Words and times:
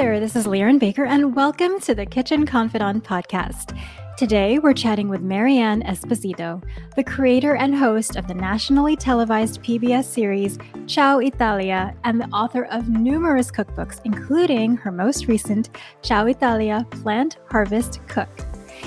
there, 0.00 0.18
this 0.18 0.34
is 0.34 0.46
Liren 0.46 0.78
Baker, 0.78 1.04
and 1.04 1.36
welcome 1.36 1.78
to 1.80 1.94
the 1.94 2.06
Kitchen 2.06 2.46
Confidante 2.46 3.04
podcast. 3.04 3.78
Today, 4.16 4.58
we're 4.58 4.72
chatting 4.72 5.10
with 5.10 5.20
Mary 5.20 5.58
Ann 5.58 5.82
Esposito, 5.82 6.64
the 6.96 7.04
creator 7.04 7.56
and 7.56 7.74
host 7.74 8.16
of 8.16 8.26
the 8.26 8.32
nationally 8.32 8.96
televised 8.96 9.62
PBS 9.62 10.04
series 10.04 10.56
Ciao 10.86 11.18
Italia 11.18 11.94
and 12.04 12.18
the 12.18 12.28
author 12.28 12.64
of 12.68 12.88
numerous 12.88 13.50
cookbooks, 13.50 14.00
including 14.06 14.74
her 14.74 14.90
most 14.90 15.26
recent 15.26 15.68
Ciao 16.00 16.24
Italia 16.24 16.86
Plant 16.88 17.36
Harvest 17.50 18.00
Cook. 18.08 18.30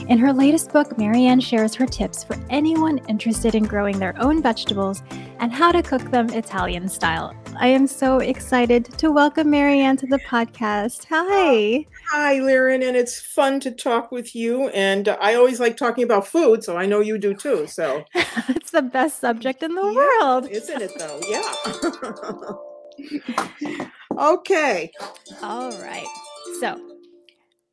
In 0.10 0.18
her 0.18 0.34
latest 0.34 0.74
book, 0.74 0.98
Marianne 0.98 1.42
shares 1.42 1.76
her 1.76 1.86
tips 1.86 2.24
for 2.24 2.36
anyone 2.50 2.98
interested 3.08 3.54
in 3.54 3.66
growing 3.66 4.00
their 4.00 4.20
own 4.20 4.42
vegetables 4.42 5.04
and 5.40 5.54
how 5.54 5.72
to 5.72 5.84
cook 5.84 6.10
them 6.10 6.32
Italian 6.32 6.90
style. 6.90 7.36
I 7.58 7.68
am 7.68 7.88
so 7.88 8.20
excited 8.20 8.86
to 8.98 9.12
welcome 9.12 9.50
Mary 9.50 9.80
Ann 9.80 9.96
to 9.98 10.08
the 10.08 10.20
podcast. 10.20 11.06
Hi. 11.10 11.86
Hi, 12.10 12.40
Liren, 12.40 12.88
and 12.88 12.98
it's 12.98 13.22
fun 13.22 13.60
to 13.62 13.72
talk 13.72 14.12
with 14.12 14.36
you. 14.36 14.70
And 14.70 15.08
I 15.08 15.36
always 15.36 15.60
like 15.60 15.78
talking 15.78 16.04
about 16.04 16.28
food, 16.28 16.64
so 16.64 16.78
I 16.78 16.86
know 16.86 17.00
you 17.00 17.18
do 17.18 17.34
too. 17.34 17.68
So 17.68 18.04
it's 18.50 18.72
the 18.72 18.82
best 18.82 19.20
subject 19.20 19.64
in 19.64 19.76
the 19.76 19.84
yeah, 19.84 19.94
world, 19.94 20.50
isn't 20.50 20.82
it? 20.82 20.92
Though, 20.98 21.22
yeah. 23.70 23.88
okay. 24.18 24.92
All 25.42 25.72
right. 25.80 26.08
So 26.60 26.80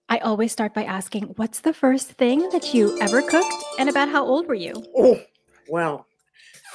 I 0.08 0.18
always 0.18 0.52
start 0.52 0.74
by 0.74 0.84
asking, 0.84 1.24
what's 1.36 1.60
the 1.60 1.72
first 1.72 2.10
thing 2.12 2.48
that 2.50 2.74
you 2.74 2.98
ever 3.00 3.22
cooked, 3.22 3.64
and 3.78 3.88
about 3.88 4.08
how 4.08 4.26
old 4.26 4.46
were 4.46 4.54
you? 4.54 4.74
Oh, 4.96 5.20
well, 5.68 6.06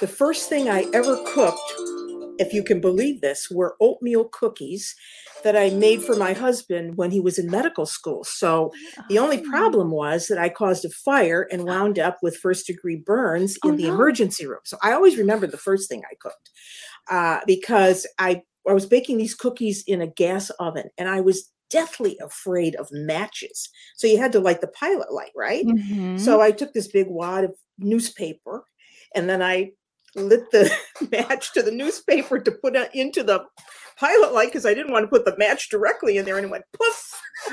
the 0.01 0.07
first 0.07 0.49
thing 0.49 0.69
I 0.69 0.85
ever 0.93 1.17
cooked, 1.27 1.73
if 2.37 2.53
you 2.53 2.63
can 2.63 2.81
believe 2.81 3.21
this, 3.21 3.49
were 3.49 3.75
oatmeal 3.81 4.25
cookies 4.25 4.95
that 5.43 5.55
I 5.55 5.69
made 5.69 6.03
for 6.03 6.15
my 6.15 6.33
husband 6.33 6.97
when 6.97 7.11
he 7.11 7.19
was 7.19 7.37
in 7.37 7.49
medical 7.51 7.85
school. 7.85 8.23
So 8.23 8.71
the 9.09 9.19
only 9.19 9.37
Oh. 9.37 9.41
problem 9.41 9.91
was 9.91 10.27
that 10.27 10.39
I 10.39 10.49
caused 10.49 10.85
a 10.85 10.89
fire 10.89 11.47
and 11.51 11.65
wound 11.65 11.99
up 11.99 12.17
with 12.23 12.37
first 12.37 12.65
degree 12.67 12.95
burns 12.95 13.57
Oh, 13.63 13.69
in 13.69 13.75
the 13.75 13.83
no. 13.83 13.87
emergency 13.87 14.47
room. 14.47 14.61
So 14.65 14.77
I 14.81 14.93
always 14.93 15.17
remember 15.17 15.45
the 15.47 15.57
first 15.57 15.87
thing 15.87 16.01
I 16.11 16.15
cooked 16.19 16.49
uh, 17.09 17.39
because 17.45 18.07
I, 18.19 18.41
I 18.67 18.73
was 18.73 18.85
baking 18.85 19.17
these 19.17 19.35
cookies 19.35 19.83
in 19.87 20.01
a 20.01 20.07
gas 20.07 20.49
oven 20.51 20.89
and 20.97 21.07
I 21.09 21.21
was 21.21 21.51
deathly 21.69 22.17
afraid 22.23 22.75
of 22.75 22.87
matches. 22.91 23.69
So 23.95 24.07
you 24.07 24.17
had 24.17 24.31
to 24.33 24.39
light 24.39 24.61
the 24.61 24.67
pilot 24.67 25.11
light, 25.11 25.31
right? 25.35 25.67
Mhm. 25.67 26.15
So 26.15 26.41
I 26.41 26.51
took 26.51 26.73
this 26.73 26.87
big 26.87 27.07
wad 27.09 27.43
of 27.43 27.55
newspaper 27.77 28.65
and 29.15 29.29
then 29.29 29.41
I 29.41 29.71
lit 30.15 30.49
the 30.51 30.71
match 31.11 31.53
to 31.53 31.61
the 31.61 31.71
newspaper 31.71 32.39
to 32.39 32.51
put 32.51 32.75
it 32.75 32.89
into 32.93 33.23
the 33.23 33.45
pilot 33.97 34.33
light 34.33 34.47
because 34.47 34.65
I 34.65 34.73
didn't 34.73 34.91
want 34.91 35.03
to 35.03 35.09
put 35.09 35.25
the 35.25 35.37
match 35.37 35.69
directly 35.69 36.17
in 36.17 36.25
there 36.25 36.37
and 36.37 36.45
it 36.45 36.51
went 36.51 36.65
poof. 36.73 37.21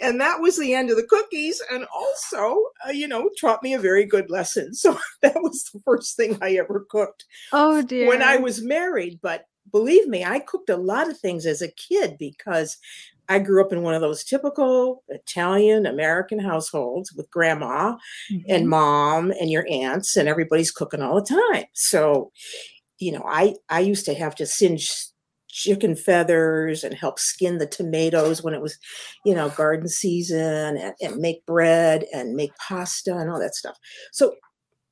and 0.00 0.20
that 0.20 0.40
was 0.40 0.58
the 0.58 0.74
end 0.74 0.90
of 0.90 0.96
the 0.96 1.06
cookies 1.06 1.60
and 1.70 1.86
also, 1.94 2.62
uh, 2.86 2.90
you 2.90 3.08
know, 3.08 3.30
taught 3.40 3.62
me 3.62 3.74
a 3.74 3.78
very 3.78 4.04
good 4.04 4.30
lesson. 4.30 4.74
So 4.74 4.98
that 5.22 5.36
was 5.36 5.64
the 5.72 5.80
first 5.84 6.16
thing 6.16 6.38
I 6.40 6.54
ever 6.54 6.86
cooked 6.88 7.24
oh 7.52 7.82
dear. 7.82 8.08
when 8.08 8.22
I 8.22 8.36
was 8.36 8.62
married. 8.62 9.20
But 9.22 9.44
believe 9.70 10.06
me, 10.08 10.24
I 10.24 10.40
cooked 10.40 10.70
a 10.70 10.76
lot 10.76 11.10
of 11.10 11.18
things 11.18 11.46
as 11.46 11.62
a 11.62 11.72
kid 11.72 12.16
because 12.18 12.78
I 13.28 13.38
grew 13.40 13.64
up 13.64 13.72
in 13.72 13.82
one 13.82 13.94
of 13.94 14.00
those 14.00 14.24
typical 14.24 15.04
Italian 15.08 15.86
American 15.86 16.38
households 16.38 17.12
with 17.12 17.30
grandma 17.30 17.96
and 18.48 18.68
Mhm. 18.68 18.70
mom 18.70 19.32
and 19.32 19.50
your 19.50 19.66
aunts 19.70 20.16
and 20.16 20.28
everybody's 20.28 20.70
cooking 20.70 21.02
all 21.02 21.16
the 21.20 21.26
time. 21.54 21.64
So, 21.74 22.32
you 22.98 23.12
know, 23.12 23.24
I 23.26 23.54
I 23.68 23.80
used 23.80 24.04
to 24.06 24.14
have 24.14 24.34
to 24.36 24.46
singe 24.46 24.90
chicken 25.48 25.96
feathers 25.96 26.84
and 26.84 26.94
help 26.94 27.18
skin 27.18 27.58
the 27.58 27.66
tomatoes 27.66 28.42
when 28.42 28.52
it 28.54 28.60
was, 28.60 28.78
you 29.24 29.34
know, 29.34 29.48
garden 29.50 29.88
season 29.88 30.76
and, 30.76 30.94
and 31.00 31.16
make 31.16 31.44
bread 31.46 32.04
and 32.12 32.34
make 32.34 32.54
pasta 32.56 33.16
and 33.16 33.30
all 33.30 33.40
that 33.40 33.54
stuff. 33.54 33.78
So, 34.12 34.34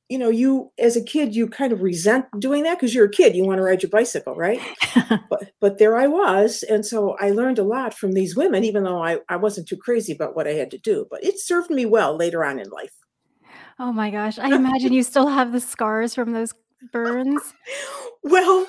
you 0.09 0.17
know, 0.17 0.29
you 0.29 0.71
as 0.77 0.95
a 0.95 1.03
kid, 1.03 1.35
you 1.35 1.47
kind 1.47 1.73
of 1.73 1.81
resent 1.81 2.25
doing 2.39 2.63
that 2.63 2.75
because 2.79 2.93
you're 2.93 3.05
a 3.05 3.11
kid. 3.11 3.35
You 3.35 3.43
want 3.45 3.57
to 3.57 3.63
ride 3.63 3.81
your 3.83 3.89
bicycle, 3.89 4.35
right? 4.35 4.59
but 5.29 5.51
but 5.59 5.77
there 5.77 5.97
I 5.97 6.07
was, 6.07 6.63
and 6.63 6.85
so 6.85 7.15
I 7.19 7.31
learned 7.31 7.59
a 7.59 7.63
lot 7.63 7.93
from 7.93 8.11
these 8.11 8.35
women, 8.35 8.63
even 8.63 8.83
though 8.83 9.03
I, 9.03 9.19
I 9.29 9.37
wasn't 9.37 9.67
too 9.67 9.77
crazy 9.77 10.13
about 10.13 10.35
what 10.35 10.47
I 10.47 10.51
had 10.53 10.71
to 10.71 10.77
do. 10.77 11.07
But 11.09 11.23
it 11.23 11.39
served 11.39 11.69
me 11.71 11.85
well 11.85 12.15
later 12.15 12.43
on 12.45 12.59
in 12.59 12.69
life. 12.69 12.93
oh 13.79 13.91
my 13.91 14.09
gosh. 14.11 14.37
I 14.39 14.49
imagine 14.55 14.93
you 14.93 15.03
still 15.03 15.27
have 15.27 15.51
the 15.51 15.59
scars 15.59 16.13
from 16.15 16.33
those 16.33 16.53
burns. 16.91 17.53
Well, 18.27 18.65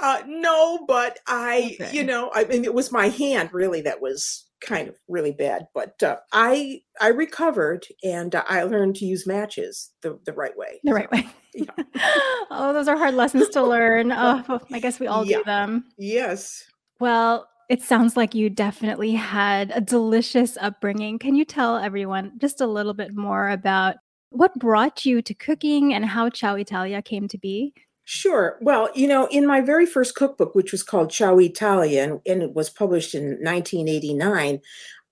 uh, 0.00 0.22
no, 0.28 0.84
but 0.86 1.18
I, 1.26 1.76
Okay. 1.80 1.90
you 1.96 2.04
know, 2.04 2.30
I 2.32 2.44
mean, 2.44 2.64
it 2.64 2.72
was 2.72 2.92
my 2.92 3.08
hand 3.08 3.52
really 3.52 3.80
that 3.80 4.00
was 4.00 4.44
kind 4.60 4.88
of 4.88 4.96
really 5.08 5.32
bad. 5.32 5.66
But 5.74 6.02
uh, 6.02 6.18
I 6.32 6.80
I 7.00 7.08
recovered 7.08 7.86
and 8.04 8.34
uh, 8.34 8.44
I 8.48 8.62
learned 8.64 8.96
to 8.96 9.04
use 9.04 9.26
matches 9.26 9.90
the 10.02 10.18
the 10.24 10.32
right 10.32 10.56
way. 10.56 10.80
The 10.84 10.94
right 10.94 11.10
way. 11.10 11.26
Yeah. 11.54 11.64
oh, 12.50 12.72
those 12.72 12.88
are 12.88 12.96
hard 12.96 13.14
lessons 13.14 13.48
to 13.50 13.62
learn. 13.62 14.12
Oh, 14.16 14.60
I 14.72 14.78
guess 14.78 15.00
we 15.00 15.06
all 15.06 15.24
Yeah. 15.26 15.38
do 15.38 15.44
them. 15.44 15.84
Yes. 15.98 16.64
Well, 17.00 17.48
it 17.68 17.82
sounds 17.82 18.16
like 18.16 18.34
you 18.34 18.50
definitely 18.50 19.12
had 19.12 19.70
a 19.74 19.80
delicious 19.80 20.58
upbringing. 20.60 21.18
Can 21.18 21.34
you 21.34 21.44
tell 21.44 21.76
everyone 21.76 22.32
just 22.38 22.60
a 22.60 22.66
little 22.66 22.94
bit 22.94 23.14
more 23.14 23.48
about 23.48 23.96
what 24.30 24.54
brought 24.58 25.04
you 25.04 25.22
to 25.22 25.34
cooking 25.34 25.94
and 25.94 26.04
how 26.04 26.28
Ciao 26.28 26.54
Italia 26.56 27.00
came 27.02 27.26
to 27.28 27.38
be? 27.38 27.72
Sure. 28.04 28.58
Well, 28.60 28.90
you 28.94 29.06
know, 29.06 29.28
in 29.30 29.46
my 29.46 29.60
very 29.60 29.86
first 29.86 30.16
cookbook, 30.16 30.54
which 30.54 30.72
was 30.72 30.82
called 30.82 31.10
Ciao 31.10 31.38
Italia, 31.38 32.02
and, 32.02 32.20
and 32.26 32.42
it 32.42 32.54
was 32.54 32.68
published 32.68 33.14
in 33.14 33.38
1989, 33.42 34.60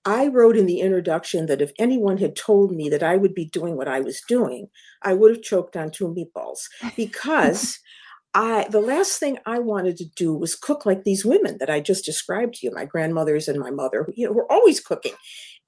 I 0.05 0.27
wrote 0.27 0.57
in 0.57 0.65
the 0.65 0.79
introduction 0.79 1.45
that 1.47 1.61
if 1.61 1.71
anyone 1.77 2.17
had 2.17 2.35
told 2.35 2.71
me 2.71 2.89
that 2.89 3.03
I 3.03 3.17
would 3.17 3.33
be 3.33 3.45
doing 3.45 3.75
what 3.75 3.87
I 3.87 3.99
was 3.99 4.21
doing, 4.27 4.67
I 5.03 5.13
would 5.13 5.31
have 5.31 5.43
choked 5.43 5.75
on 5.75 5.91
two 5.91 6.07
meatballs 6.07 6.67
because 6.95 7.79
I 8.33 8.67
the 8.69 8.81
last 8.81 9.19
thing 9.19 9.39
I 9.45 9.59
wanted 9.59 9.97
to 9.97 10.05
do 10.05 10.33
was 10.33 10.55
cook 10.55 10.85
like 10.85 11.03
these 11.03 11.25
women 11.25 11.57
that 11.59 11.69
I 11.69 11.79
just 11.79 12.05
described 12.05 12.55
to 12.55 12.67
you, 12.67 12.71
my 12.73 12.85
grandmothers 12.85 13.47
and 13.47 13.59
my 13.59 13.71
mother, 13.71 14.03
who, 14.03 14.13
you 14.15 14.27
know, 14.27 14.33
were 14.33 14.51
always 14.51 14.79
cooking. 14.79 15.13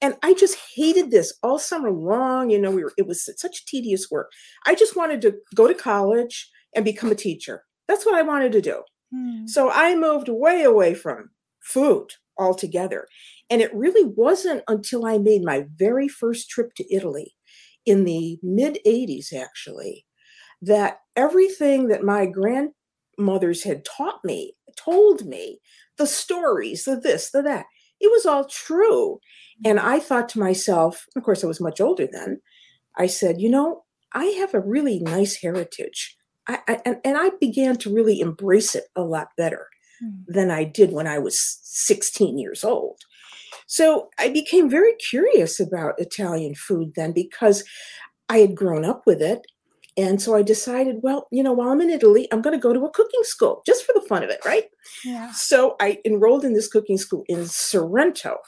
And 0.00 0.16
I 0.22 0.34
just 0.34 0.58
hated 0.74 1.10
this 1.10 1.32
all 1.42 1.58
summer 1.58 1.90
long. 1.90 2.50
You 2.50 2.60
know, 2.60 2.70
we 2.70 2.84
were 2.84 2.92
it 2.96 3.06
was 3.06 3.28
such 3.36 3.66
tedious 3.66 4.10
work. 4.10 4.30
I 4.66 4.74
just 4.74 4.96
wanted 4.96 5.22
to 5.22 5.34
go 5.54 5.66
to 5.66 5.74
college 5.74 6.48
and 6.74 6.84
become 6.84 7.10
a 7.10 7.16
teacher. 7.16 7.64
That's 7.88 8.06
what 8.06 8.14
I 8.14 8.22
wanted 8.22 8.52
to 8.52 8.60
do. 8.60 8.82
Hmm. 9.14 9.46
So 9.46 9.70
I 9.70 9.94
moved 9.94 10.28
way 10.28 10.62
away 10.62 10.94
from 10.94 11.30
food 11.60 12.12
altogether. 12.38 13.06
And 13.50 13.60
it 13.60 13.74
really 13.74 14.10
wasn't 14.16 14.62
until 14.68 15.06
I 15.06 15.18
made 15.18 15.42
my 15.42 15.66
very 15.76 16.08
first 16.08 16.48
trip 16.48 16.74
to 16.76 16.94
Italy 16.94 17.34
in 17.84 18.04
the 18.04 18.38
mid 18.42 18.78
80s, 18.86 19.32
actually, 19.32 20.06
that 20.62 21.00
everything 21.16 21.88
that 21.88 22.04
my 22.04 22.26
grandmothers 22.26 23.64
had 23.64 23.84
taught 23.84 24.24
me, 24.24 24.54
told 24.76 25.26
me, 25.26 25.58
the 25.98 26.06
stories, 26.06 26.84
the 26.84 26.96
this, 26.96 27.30
the 27.30 27.42
that, 27.42 27.66
it 28.00 28.10
was 28.10 28.26
all 28.26 28.46
true. 28.46 29.18
And 29.64 29.78
I 29.78 29.98
thought 29.98 30.28
to 30.30 30.40
myself, 30.40 31.06
of 31.16 31.22
course, 31.22 31.44
I 31.44 31.46
was 31.46 31.60
much 31.60 31.80
older 31.80 32.08
then, 32.10 32.40
I 32.96 33.06
said, 33.06 33.40
you 33.40 33.48
know, 33.48 33.84
I 34.12 34.26
have 34.26 34.54
a 34.54 34.60
really 34.60 34.98
nice 34.98 35.40
heritage. 35.40 36.16
I, 36.48 36.58
I, 36.68 36.78
and, 36.84 36.96
and 37.04 37.16
I 37.16 37.30
began 37.40 37.76
to 37.78 37.94
really 37.94 38.20
embrace 38.20 38.74
it 38.74 38.84
a 38.96 39.02
lot 39.02 39.28
better 39.36 39.66
Hmm. 40.02 40.10
than 40.26 40.50
I 40.50 40.64
did 40.64 40.92
when 40.92 41.06
I 41.06 41.18
was 41.18 41.58
16 41.62 42.38
years 42.38 42.64
old. 42.64 42.98
So 43.66 44.08
I 44.18 44.28
became 44.30 44.68
very 44.68 44.94
curious 44.94 45.60
about 45.60 45.94
Italian 46.00 46.54
food 46.54 46.92
then 46.96 47.12
because 47.12 47.62
I 48.28 48.38
had 48.38 48.56
grown 48.56 48.84
up 48.84 49.02
with 49.06 49.22
it. 49.22 49.46
And 49.96 50.20
so 50.20 50.34
I 50.34 50.42
decided, 50.42 50.96
well, 51.02 51.28
you 51.30 51.42
know, 51.42 51.52
while 51.52 51.68
I'm 51.68 51.80
in 51.82 51.90
Italy, 51.90 52.26
I'm 52.32 52.40
going 52.42 52.58
to 52.58 52.62
go 52.62 52.72
to 52.72 52.84
a 52.86 52.90
cooking 52.90 53.20
school 53.22 53.62
just 53.66 53.84
for 53.84 53.92
the 53.92 54.00
fun 54.08 54.22
of 54.24 54.30
it, 54.30 54.40
right? 54.44 54.64
Yeah. 55.04 55.30
So 55.32 55.76
I 55.80 55.98
enrolled 56.04 56.44
in 56.44 56.54
this 56.54 56.68
cooking 56.68 56.96
school 56.98 57.24
in 57.28 57.46
Sorrento. 57.46 58.38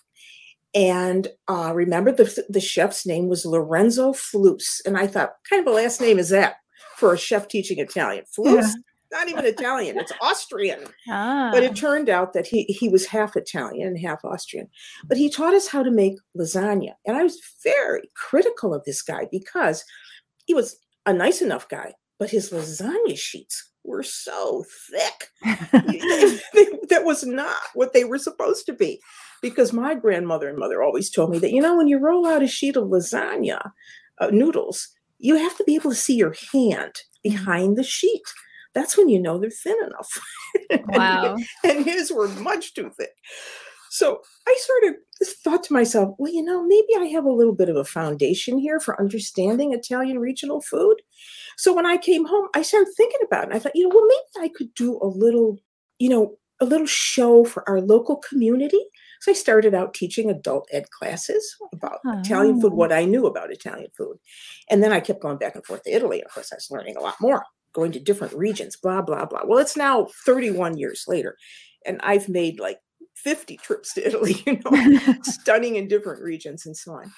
And 0.74 1.28
uh, 1.46 1.72
remember, 1.74 2.10
the, 2.10 2.44
the 2.48 2.60
chef's 2.60 3.06
name 3.06 3.28
was 3.28 3.46
Lorenzo 3.46 4.12
Flus. 4.12 4.80
And 4.86 4.96
I 4.96 5.06
thought, 5.06 5.34
kind 5.48 5.60
of 5.60 5.72
a 5.72 5.76
last 5.76 6.00
name 6.00 6.18
is 6.18 6.30
that 6.30 6.56
for 6.96 7.12
a 7.12 7.18
chef 7.18 7.48
teaching 7.48 7.78
Italian? 7.78 8.24
Flus? 8.36 8.62
Yeah. 8.62 8.72
Not 9.12 9.28
even 9.28 9.44
Italian, 9.44 9.98
it's 9.98 10.12
Austrian. 10.20 10.80
Ah. 11.08 11.50
But 11.52 11.62
it 11.62 11.76
turned 11.76 12.08
out 12.08 12.32
that 12.32 12.46
he, 12.46 12.64
he 12.64 12.88
was 12.88 13.06
half 13.06 13.36
Italian 13.36 13.88
and 13.88 13.98
half 13.98 14.24
Austrian. 14.24 14.68
But 15.06 15.18
he 15.18 15.28
taught 15.28 15.54
us 15.54 15.68
how 15.68 15.82
to 15.82 15.90
make 15.90 16.14
lasagna. 16.36 16.94
And 17.06 17.16
I 17.16 17.22
was 17.22 17.40
very 17.62 18.08
critical 18.16 18.74
of 18.74 18.82
this 18.84 19.02
guy 19.02 19.28
because 19.30 19.84
he 20.46 20.54
was 20.54 20.76
a 21.06 21.12
nice 21.12 21.42
enough 21.42 21.68
guy, 21.68 21.92
but 22.18 22.30
his 22.30 22.50
lasagna 22.50 23.16
sheets 23.16 23.70
were 23.84 24.02
so 24.02 24.64
thick. 24.90 25.28
that 25.42 27.02
was 27.04 27.24
not 27.24 27.56
what 27.74 27.92
they 27.92 28.04
were 28.04 28.18
supposed 28.18 28.66
to 28.66 28.72
be. 28.72 29.00
Because 29.42 29.72
my 29.72 29.94
grandmother 29.94 30.48
and 30.48 30.58
mother 30.58 30.82
always 30.82 31.10
told 31.10 31.30
me 31.30 31.38
that, 31.38 31.52
you 31.52 31.60
know, 31.60 31.76
when 31.76 31.86
you 31.86 31.98
roll 31.98 32.26
out 32.26 32.42
a 32.42 32.46
sheet 32.46 32.76
of 32.76 32.88
lasagna 32.88 33.70
uh, 34.18 34.28
noodles, 34.32 34.88
you 35.24 35.38
have 35.38 35.56
to 35.56 35.64
be 35.64 35.74
able 35.74 35.90
to 35.90 35.96
see 35.96 36.14
your 36.14 36.34
hand 36.52 36.92
mm-hmm. 36.92 37.30
behind 37.30 37.76
the 37.78 37.82
sheet. 37.82 38.22
That's 38.74 38.96
when 38.96 39.08
you 39.08 39.18
know 39.18 39.38
they're 39.38 39.50
thin 39.50 39.76
enough. 39.86 40.20
wow. 40.88 41.36
and 41.64 41.84
his 41.84 42.12
were 42.12 42.28
much 42.28 42.74
too 42.74 42.90
thick. 42.98 43.12
so 43.90 44.20
I 44.46 44.56
sort 44.60 44.92
of 44.92 45.00
just 45.18 45.42
thought 45.42 45.62
to 45.64 45.72
myself, 45.72 46.14
well, 46.18 46.30
you 46.30 46.42
know, 46.42 46.62
maybe 46.66 46.88
I 46.98 47.06
have 47.06 47.24
a 47.24 47.32
little 47.32 47.54
bit 47.54 47.70
of 47.70 47.76
a 47.76 47.84
foundation 47.84 48.58
here 48.58 48.80
for 48.80 49.00
understanding 49.00 49.72
Italian 49.72 50.18
regional 50.18 50.60
food. 50.60 50.96
So 51.56 51.72
when 51.72 51.86
I 51.86 51.96
came 51.96 52.26
home, 52.26 52.48
I 52.54 52.60
started 52.60 52.92
thinking 52.94 53.20
about 53.24 53.48
it. 53.48 53.54
I 53.54 53.60
thought, 53.60 53.74
you 53.74 53.88
know, 53.88 53.94
well, 53.94 54.06
maybe 54.06 54.46
I 54.46 54.50
could 54.54 54.74
do 54.74 54.98
a 55.00 55.06
little, 55.06 55.56
you 55.98 56.10
know, 56.10 56.36
a 56.60 56.66
little 56.66 56.86
show 56.86 57.44
for 57.44 57.66
our 57.66 57.80
local 57.80 58.16
community. 58.16 58.84
So 59.24 59.30
I 59.30 59.34
started 59.34 59.74
out 59.74 59.94
teaching 59.94 60.28
adult 60.28 60.68
ed 60.70 60.90
classes 60.90 61.56
about 61.72 62.00
oh. 62.06 62.18
Italian 62.18 62.60
food, 62.60 62.72
oh. 62.72 62.76
what 62.76 62.92
I 62.92 63.06
knew 63.06 63.24
about 63.24 63.50
Italian 63.50 63.88
food. 63.96 64.18
And 64.68 64.82
then 64.82 64.92
I 64.92 65.00
kept 65.00 65.22
going 65.22 65.38
back 65.38 65.54
and 65.54 65.64
forth 65.64 65.82
to 65.84 65.94
Italy. 65.94 66.22
Of 66.22 66.30
course, 66.30 66.52
I 66.52 66.56
was 66.56 66.70
learning 66.70 66.98
a 66.98 67.00
lot 67.00 67.14
more, 67.22 67.42
going 67.72 67.90
to 67.92 68.00
different 68.00 68.34
regions, 68.34 68.76
blah, 68.76 69.00
blah, 69.00 69.24
blah. 69.24 69.40
Well, 69.46 69.60
it's 69.60 69.78
now 69.78 70.08
31 70.26 70.76
years 70.76 71.04
later, 71.08 71.38
and 71.86 71.98
I've 72.02 72.28
made 72.28 72.60
like 72.60 72.80
50 73.16 73.56
trips 73.56 73.94
to 73.94 74.06
Italy, 74.06 74.42
you 74.46 74.60
know, 74.62 75.14
studying 75.22 75.76
in 75.76 75.88
different 75.88 76.22
regions 76.22 76.66
and 76.66 76.76
so 76.76 76.92
on. 76.92 77.10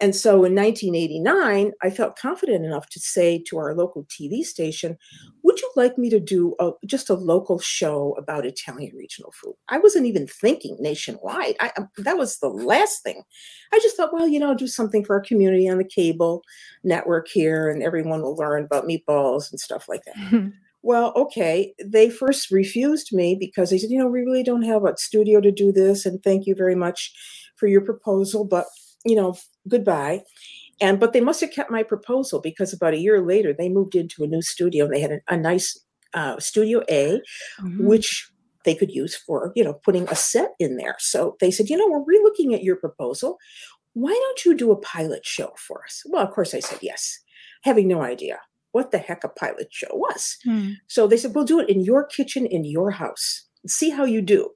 And 0.00 0.14
so 0.14 0.44
in 0.44 0.54
1989, 0.54 1.72
I 1.82 1.90
felt 1.90 2.16
confident 2.16 2.64
enough 2.64 2.88
to 2.90 3.00
say 3.00 3.42
to 3.48 3.58
our 3.58 3.74
local 3.74 4.04
TV 4.04 4.44
station, 4.44 4.96
Would 5.42 5.60
you 5.60 5.70
like 5.74 5.98
me 5.98 6.08
to 6.10 6.20
do 6.20 6.54
a, 6.60 6.70
just 6.86 7.10
a 7.10 7.14
local 7.14 7.58
show 7.58 8.14
about 8.16 8.46
Italian 8.46 8.94
regional 8.96 9.32
food? 9.32 9.54
I 9.68 9.78
wasn't 9.78 10.06
even 10.06 10.28
thinking 10.28 10.76
nationwide. 10.78 11.56
I, 11.58 11.72
um, 11.76 11.88
that 11.98 12.16
was 12.16 12.38
the 12.38 12.48
last 12.48 13.02
thing. 13.02 13.22
I 13.72 13.80
just 13.82 13.96
thought, 13.96 14.12
well, 14.12 14.28
you 14.28 14.38
know, 14.38 14.54
do 14.54 14.68
something 14.68 15.04
for 15.04 15.16
our 15.16 15.22
community 15.22 15.68
on 15.68 15.78
the 15.78 15.84
cable 15.84 16.42
network 16.84 17.26
here, 17.26 17.68
and 17.68 17.82
everyone 17.82 18.22
will 18.22 18.36
learn 18.36 18.64
about 18.64 18.86
meatballs 18.86 19.50
and 19.50 19.58
stuff 19.58 19.88
like 19.88 20.02
that. 20.04 20.52
well, 20.82 21.12
okay. 21.16 21.74
They 21.84 22.08
first 22.08 22.52
refused 22.52 23.12
me 23.12 23.34
because 23.34 23.70
they 23.70 23.78
said, 23.78 23.90
you 23.90 23.98
know, 23.98 24.06
we 24.06 24.20
really 24.20 24.44
don't 24.44 24.62
have 24.62 24.84
a 24.84 24.96
studio 24.96 25.40
to 25.40 25.50
do 25.50 25.72
this, 25.72 26.06
and 26.06 26.22
thank 26.22 26.46
you 26.46 26.54
very 26.54 26.76
much 26.76 27.12
for 27.56 27.66
your 27.66 27.80
proposal, 27.80 28.44
but 28.44 28.66
you 29.04 29.16
know, 29.16 29.36
goodbye. 29.68 30.22
And 30.80 31.00
but 31.00 31.12
they 31.12 31.20
must 31.20 31.40
have 31.40 31.50
kept 31.50 31.70
my 31.70 31.82
proposal 31.82 32.40
because 32.40 32.72
about 32.72 32.94
a 32.94 32.98
year 32.98 33.20
later 33.24 33.52
they 33.52 33.68
moved 33.68 33.94
into 33.94 34.22
a 34.22 34.28
new 34.28 34.42
studio 34.42 34.84
and 34.84 34.94
they 34.94 35.00
had 35.00 35.12
a, 35.12 35.20
a 35.28 35.36
nice 35.36 35.78
uh, 36.14 36.38
Studio 36.38 36.82
A, 36.88 37.20
mm-hmm. 37.60 37.86
which 37.86 38.30
they 38.64 38.74
could 38.74 38.90
use 38.90 39.16
for 39.16 39.52
you 39.56 39.64
know 39.64 39.74
putting 39.84 40.08
a 40.08 40.14
set 40.14 40.52
in 40.58 40.76
there. 40.76 40.96
So 40.98 41.36
they 41.40 41.50
said, 41.50 41.68
you 41.68 41.76
know, 41.76 41.88
we're 41.88 42.04
relooking 42.14 42.54
at 42.54 42.62
your 42.62 42.76
proposal. 42.76 43.38
Why 43.94 44.12
don't 44.12 44.44
you 44.44 44.56
do 44.56 44.70
a 44.70 44.80
pilot 44.80 45.26
show 45.26 45.52
for 45.56 45.82
us? 45.84 46.02
Well, 46.06 46.24
of 46.24 46.32
course 46.32 46.54
I 46.54 46.60
said 46.60 46.78
yes, 46.82 47.18
having 47.64 47.88
no 47.88 48.02
idea 48.02 48.38
what 48.72 48.90
the 48.90 48.98
heck 48.98 49.24
a 49.24 49.28
pilot 49.28 49.68
show 49.70 49.88
was. 49.92 50.36
Mm. 50.46 50.74
So 50.86 51.06
they 51.06 51.16
said, 51.16 51.34
we'll 51.34 51.44
do 51.44 51.60
it 51.60 51.68
in 51.68 51.80
your 51.80 52.04
kitchen 52.04 52.46
in 52.46 52.64
your 52.64 52.90
house. 52.90 53.44
See 53.66 53.90
how 53.90 54.04
you 54.04 54.22
do. 54.22 54.50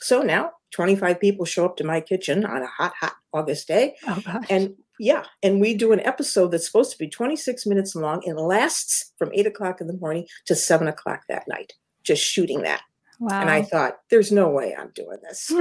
So 0.00 0.22
now 0.22 0.50
25 0.72 1.20
people 1.20 1.44
show 1.44 1.64
up 1.64 1.76
to 1.76 1.84
my 1.84 2.00
kitchen 2.00 2.44
on 2.44 2.62
a 2.62 2.66
hot, 2.66 2.94
hot 2.98 3.14
August 3.32 3.68
day. 3.68 3.94
Oh, 4.06 4.40
and 4.50 4.74
yeah, 4.98 5.24
and 5.42 5.60
we 5.60 5.74
do 5.74 5.92
an 5.92 6.00
episode 6.00 6.48
that's 6.48 6.66
supposed 6.66 6.92
to 6.92 6.98
be 6.98 7.08
26 7.08 7.66
minutes 7.66 7.94
long 7.94 8.22
and 8.26 8.38
lasts 8.38 9.12
from 9.16 9.30
eight 9.34 9.46
o'clock 9.46 9.80
in 9.80 9.86
the 9.86 9.96
morning 9.96 10.26
to 10.46 10.54
seven 10.54 10.88
o'clock 10.88 11.22
that 11.28 11.46
night, 11.48 11.72
just 12.02 12.22
shooting 12.22 12.62
that. 12.62 12.82
Wow. 13.18 13.40
And 13.40 13.50
I 13.50 13.62
thought, 13.62 13.98
there's 14.10 14.32
no 14.32 14.48
way 14.48 14.74
I'm 14.74 14.90
doing 14.94 15.18
this. 15.22 15.52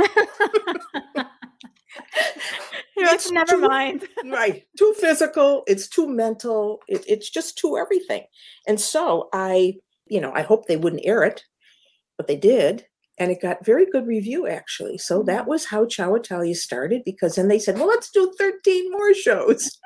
it's 2.96 3.32
never 3.32 3.56
too, 3.56 3.68
mind. 3.68 4.08
right. 4.26 4.64
Too 4.78 4.96
physical. 5.00 5.64
It's 5.68 5.88
too 5.88 6.08
mental. 6.08 6.80
It, 6.88 7.04
it's 7.08 7.30
just 7.30 7.58
too 7.58 7.78
everything. 7.78 8.24
And 8.68 8.80
so 8.80 9.30
I, 9.34 9.76
you 10.08 10.20
know, 10.22 10.32
I 10.34 10.42
hope 10.42 10.66
they 10.68 10.78
wouldn't 10.78 11.06
air 11.06 11.24
it, 11.24 11.46
but 12.18 12.28
they 12.28 12.36
did 12.36 12.86
and 13.22 13.30
it 13.30 13.40
got 13.40 13.64
very 13.64 13.86
good 13.86 14.08
review 14.08 14.48
actually. 14.48 14.98
So 14.98 15.22
that 15.24 15.46
was 15.46 15.66
how 15.66 15.86
Ciao 15.86 16.16
Italia 16.16 16.56
started 16.56 17.04
because 17.06 17.36
then 17.36 17.50
they 17.50 17.60
said, 17.60 17.76
well, 17.76 17.88
let's 17.88 18.10
do 18.10 18.34
13 18.36 18.92
more 18.92 19.14
shows. 19.14 19.78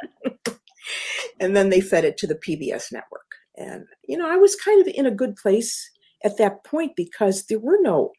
and 1.41 1.53
then 1.53 1.69
they 1.69 1.81
fed 1.81 2.05
it 2.05 2.15
to 2.19 2.27
the 2.27 2.35
PBS 2.35 2.93
network. 2.93 3.25
And, 3.57 3.87
you 4.07 4.17
know, 4.17 4.29
I 4.29 4.37
was 4.37 4.55
kind 4.55 4.79
of 4.79 4.87
in 4.87 5.05
a 5.05 5.11
good 5.11 5.35
place 5.35 5.91
at 6.23 6.37
that 6.37 6.63
point 6.63 6.93
because 6.95 7.47
there 7.47 7.59
were 7.59 7.77
no 7.81 8.13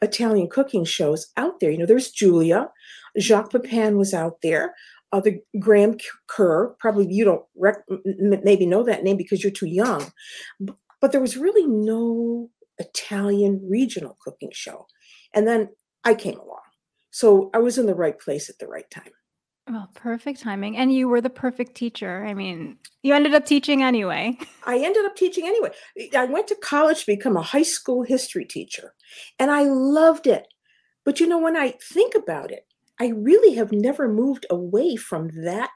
Italian 0.00 0.48
cooking 0.48 0.84
shows 0.84 1.28
out 1.36 1.60
there. 1.60 1.70
You 1.70 1.78
know, 1.78 1.86
there's 1.86 2.10
Julia, 2.10 2.68
Jacques 3.20 3.52
Pepin 3.52 3.96
was 3.96 4.12
out 4.12 4.38
there. 4.42 4.74
Uh, 5.12 5.20
the 5.20 5.40
Graham 5.60 5.96
Kerr, 6.26 6.74
probably 6.80 7.06
you 7.08 7.24
don't 7.24 7.44
rec- 7.54 7.84
maybe 8.04 8.66
know 8.66 8.82
that 8.82 9.04
name 9.04 9.16
because 9.16 9.44
you're 9.44 9.52
too 9.52 9.68
young, 9.68 10.10
but 11.00 11.12
there 11.12 11.20
was 11.20 11.36
really 11.36 11.66
no 11.68 12.50
Italian 12.78 13.66
regional 13.68 14.16
cooking 14.20 14.50
show. 14.52 14.86
And 15.34 15.46
then 15.46 15.70
I 16.04 16.14
came 16.14 16.38
along. 16.38 16.60
So 17.10 17.50
I 17.54 17.58
was 17.58 17.78
in 17.78 17.86
the 17.86 17.94
right 17.94 18.18
place 18.18 18.48
at 18.48 18.58
the 18.58 18.66
right 18.66 18.90
time. 18.90 19.12
Well, 19.68 19.88
perfect 19.94 20.40
timing. 20.40 20.76
And 20.76 20.92
you 20.92 21.08
were 21.08 21.20
the 21.20 21.30
perfect 21.30 21.76
teacher. 21.76 22.26
I 22.26 22.34
mean, 22.34 22.78
you 23.02 23.14
ended 23.14 23.34
up 23.34 23.46
teaching 23.46 23.82
anyway. 23.82 24.36
I 24.64 24.78
ended 24.78 25.04
up 25.04 25.14
teaching 25.14 25.46
anyway. 25.46 25.70
I 26.16 26.24
went 26.24 26.48
to 26.48 26.56
college 26.56 27.00
to 27.00 27.06
become 27.06 27.36
a 27.36 27.42
high 27.42 27.62
school 27.62 28.02
history 28.02 28.44
teacher, 28.44 28.94
and 29.38 29.50
I 29.50 29.62
loved 29.62 30.26
it. 30.26 30.48
But 31.04 31.20
you 31.20 31.28
know, 31.28 31.38
when 31.38 31.56
I 31.56 31.74
think 31.80 32.14
about 32.14 32.50
it, 32.50 32.66
I 33.00 33.08
really 33.08 33.54
have 33.54 33.72
never 33.72 34.08
moved 34.08 34.46
away 34.50 34.96
from 34.96 35.30
that 35.44 35.70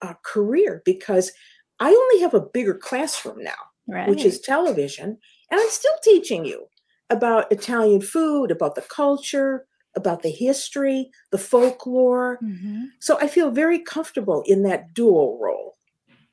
uh, 0.00 0.14
career 0.24 0.82
because 0.84 1.32
I 1.80 1.90
only 1.90 2.20
have 2.20 2.34
a 2.34 2.40
bigger 2.40 2.74
classroom 2.74 3.42
now, 3.42 3.52
right. 3.88 4.08
which 4.08 4.24
is 4.24 4.40
television. 4.40 5.18
And 5.50 5.60
I'm 5.60 5.70
still 5.70 5.96
teaching 6.02 6.44
you 6.44 6.66
about 7.10 7.50
Italian 7.50 8.00
food, 8.00 8.50
about 8.50 8.74
the 8.74 8.82
culture, 8.82 9.66
about 9.96 10.22
the 10.22 10.30
history, 10.30 11.10
the 11.30 11.38
folklore. 11.38 12.38
Mm-hmm. 12.42 12.84
So 13.00 13.18
I 13.20 13.26
feel 13.28 13.50
very 13.50 13.78
comfortable 13.78 14.42
in 14.46 14.62
that 14.64 14.94
dual 14.94 15.38
role. 15.40 15.76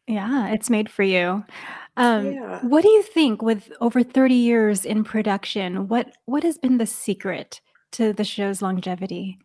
Yeah, 0.08 0.50
it's 0.50 0.70
made 0.70 0.90
for 0.90 1.04
you. 1.04 1.44
Um, 1.98 2.34
yeah. 2.34 2.60
What 2.62 2.84
do 2.84 2.90
you 2.90 3.02
think 3.02 3.42
with 3.42 3.72
over 3.82 4.04
30 4.04 4.36
years 4.36 4.86
in 4.86 5.04
production? 5.04 5.88
What 5.88 6.12
what 6.26 6.44
has 6.44 6.58
been 6.58 6.78
the 6.78 6.86
secret 6.86 7.62
to 7.94 8.14
the 8.14 8.24
show's 8.24 8.62
longevity? 8.62 9.40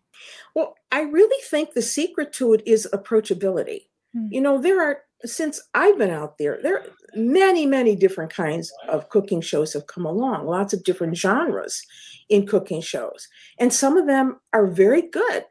Well, 0.54 0.74
I 0.90 1.02
really 1.02 1.42
think 1.44 1.72
the 1.72 1.82
secret 1.82 2.32
to 2.34 2.52
it 2.52 2.62
is 2.66 2.88
approachability. 2.92 3.86
Mm-hmm. 4.16 4.32
You 4.32 4.40
know, 4.40 4.60
there 4.60 4.82
are 4.82 5.02
since 5.24 5.60
I've 5.74 5.98
been 5.98 6.10
out 6.10 6.38
there, 6.38 6.58
there 6.62 6.78
are 6.78 6.86
many, 7.14 7.66
many 7.66 7.94
different 7.94 8.32
kinds 8.32 8.72
of 8.88 9.08
cooking 9.08 9.40
shows 9.40 9.72
have 9.72 9.86
come 9.86 10.06
along, 10.06 10.46
lots 10.46 10.72
of 10.72 10.84
different 10.84 11.16
genres 11.16 11.82
in 12.28 12.46
cooking 12.46 12.80
shows. 12.80 13.28
And 13.58 13.72
some 13.72 13.96
of 13.96 14.06
them 14.06 14.40
are 14.52 14.66
very 14.66 15.02
good, 15.02 15.44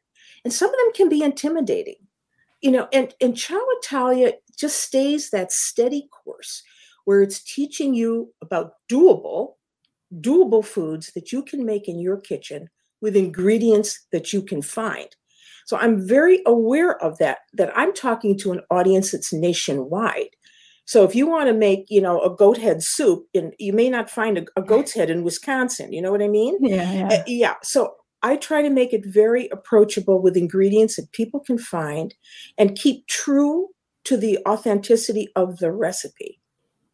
and 0.43 0.53
some 0.53 0.69
of 0.69 0.75
them 0.75 0.93
can 0.93 1.09
be 1.09 1.21
intimidating. 1.21 1.95
You 2.61 2.71
know, 2.71 2.88
and, 2.91 3.13
and 3.21 3.38
Ciao 3.38 3.61
Italia 3.81 4.33
just 4.57 4.81
stays 4.81 5.29
that 5.29 5.51
steady 5.51 6.09
course 6.11 6.63
where 7.05 7.21
it's 7.21 7.41
teaching 7.41 7.93
you 7.93 8.33
about 8.41 8.73
doable, 8.91 9.53
doable 10.15 10.63
foods 10.63 11.11
that 11.15 11.31
you 11.31 11.43
can 11.43 11.65
make 11.65 11.88
in 11.88 11.99
your 11.99 12.17
kitchen 12.17 12.69
with 13.01 13.15
ingredients 13.15 14.05
that 14.11 14.33
you 14.33 14.41
can 14.41 14.61
find. 14.61 15.15
So 15.69 15.77
I'm 15.77 16.03
very 16.03 16.41
aware 16.47 16.97
of 16.99 17.19
that, 17.19 17.41
that 17.53 17.71
I'm 17.77 17.93
talking 17.93 18.35
to 18.39 18.51
an 18.51 18.61
audience 18.71 19.11
that's 19.11 19.31
nationwide. 19.31 20.29
So 20.85 21.03
if 21.03 21.13
you 21.13 21.27
want 21.27 21.47
to 21.47 21.53
make, 21.53 21.85
you 21.89 22.01
know, 22.01 22.19
a 22.21 22.35
goat 22.35 22.57
head 22.57 22.81
soup, 22.81 23.27
and 23.35 23.53
you 23.59 23.71
may 23.71 23.88
not 23.88 24.09
find 24.09 24.39
a, 24.39 24.45
a 24.55 24.63
goat's 24.63 24.95
head 24.95 25.11
in 25.11 25.23
Wisconsin. 25.23 25.93
You 25.93 26.01
know 26.01 26.09
what 26.09 26.23
I 26.23 26.27
mean? 26.27 26.57
Yeah, 26.59 26.91
yeah. 26.91 27.07
Uh, 27.11 27.23
yeah. 27.27 27.53
So 27.61 27.93
I 28.23 28.38
try 28.38 28.63
to 28.63 28.71
make 28.71 28.93
it 28.93 29.05
very 29.05 29.47
approachable 29.49 30.23
with 30.23 30.35
ingredients 30.35 30.95
that 30.95 31.11
people 31.11 31.39
can 31.39 31.59
find, 31.59 32.15
and 32.57 32.75
keep 32.75 33.05
true 33.05 33.67
to 34.05 34.17
the 34.17 34.39
authenticity 34.47 35.27
of 35.35 35.59
the 35.59 35.71
recipe. 35.71 36.39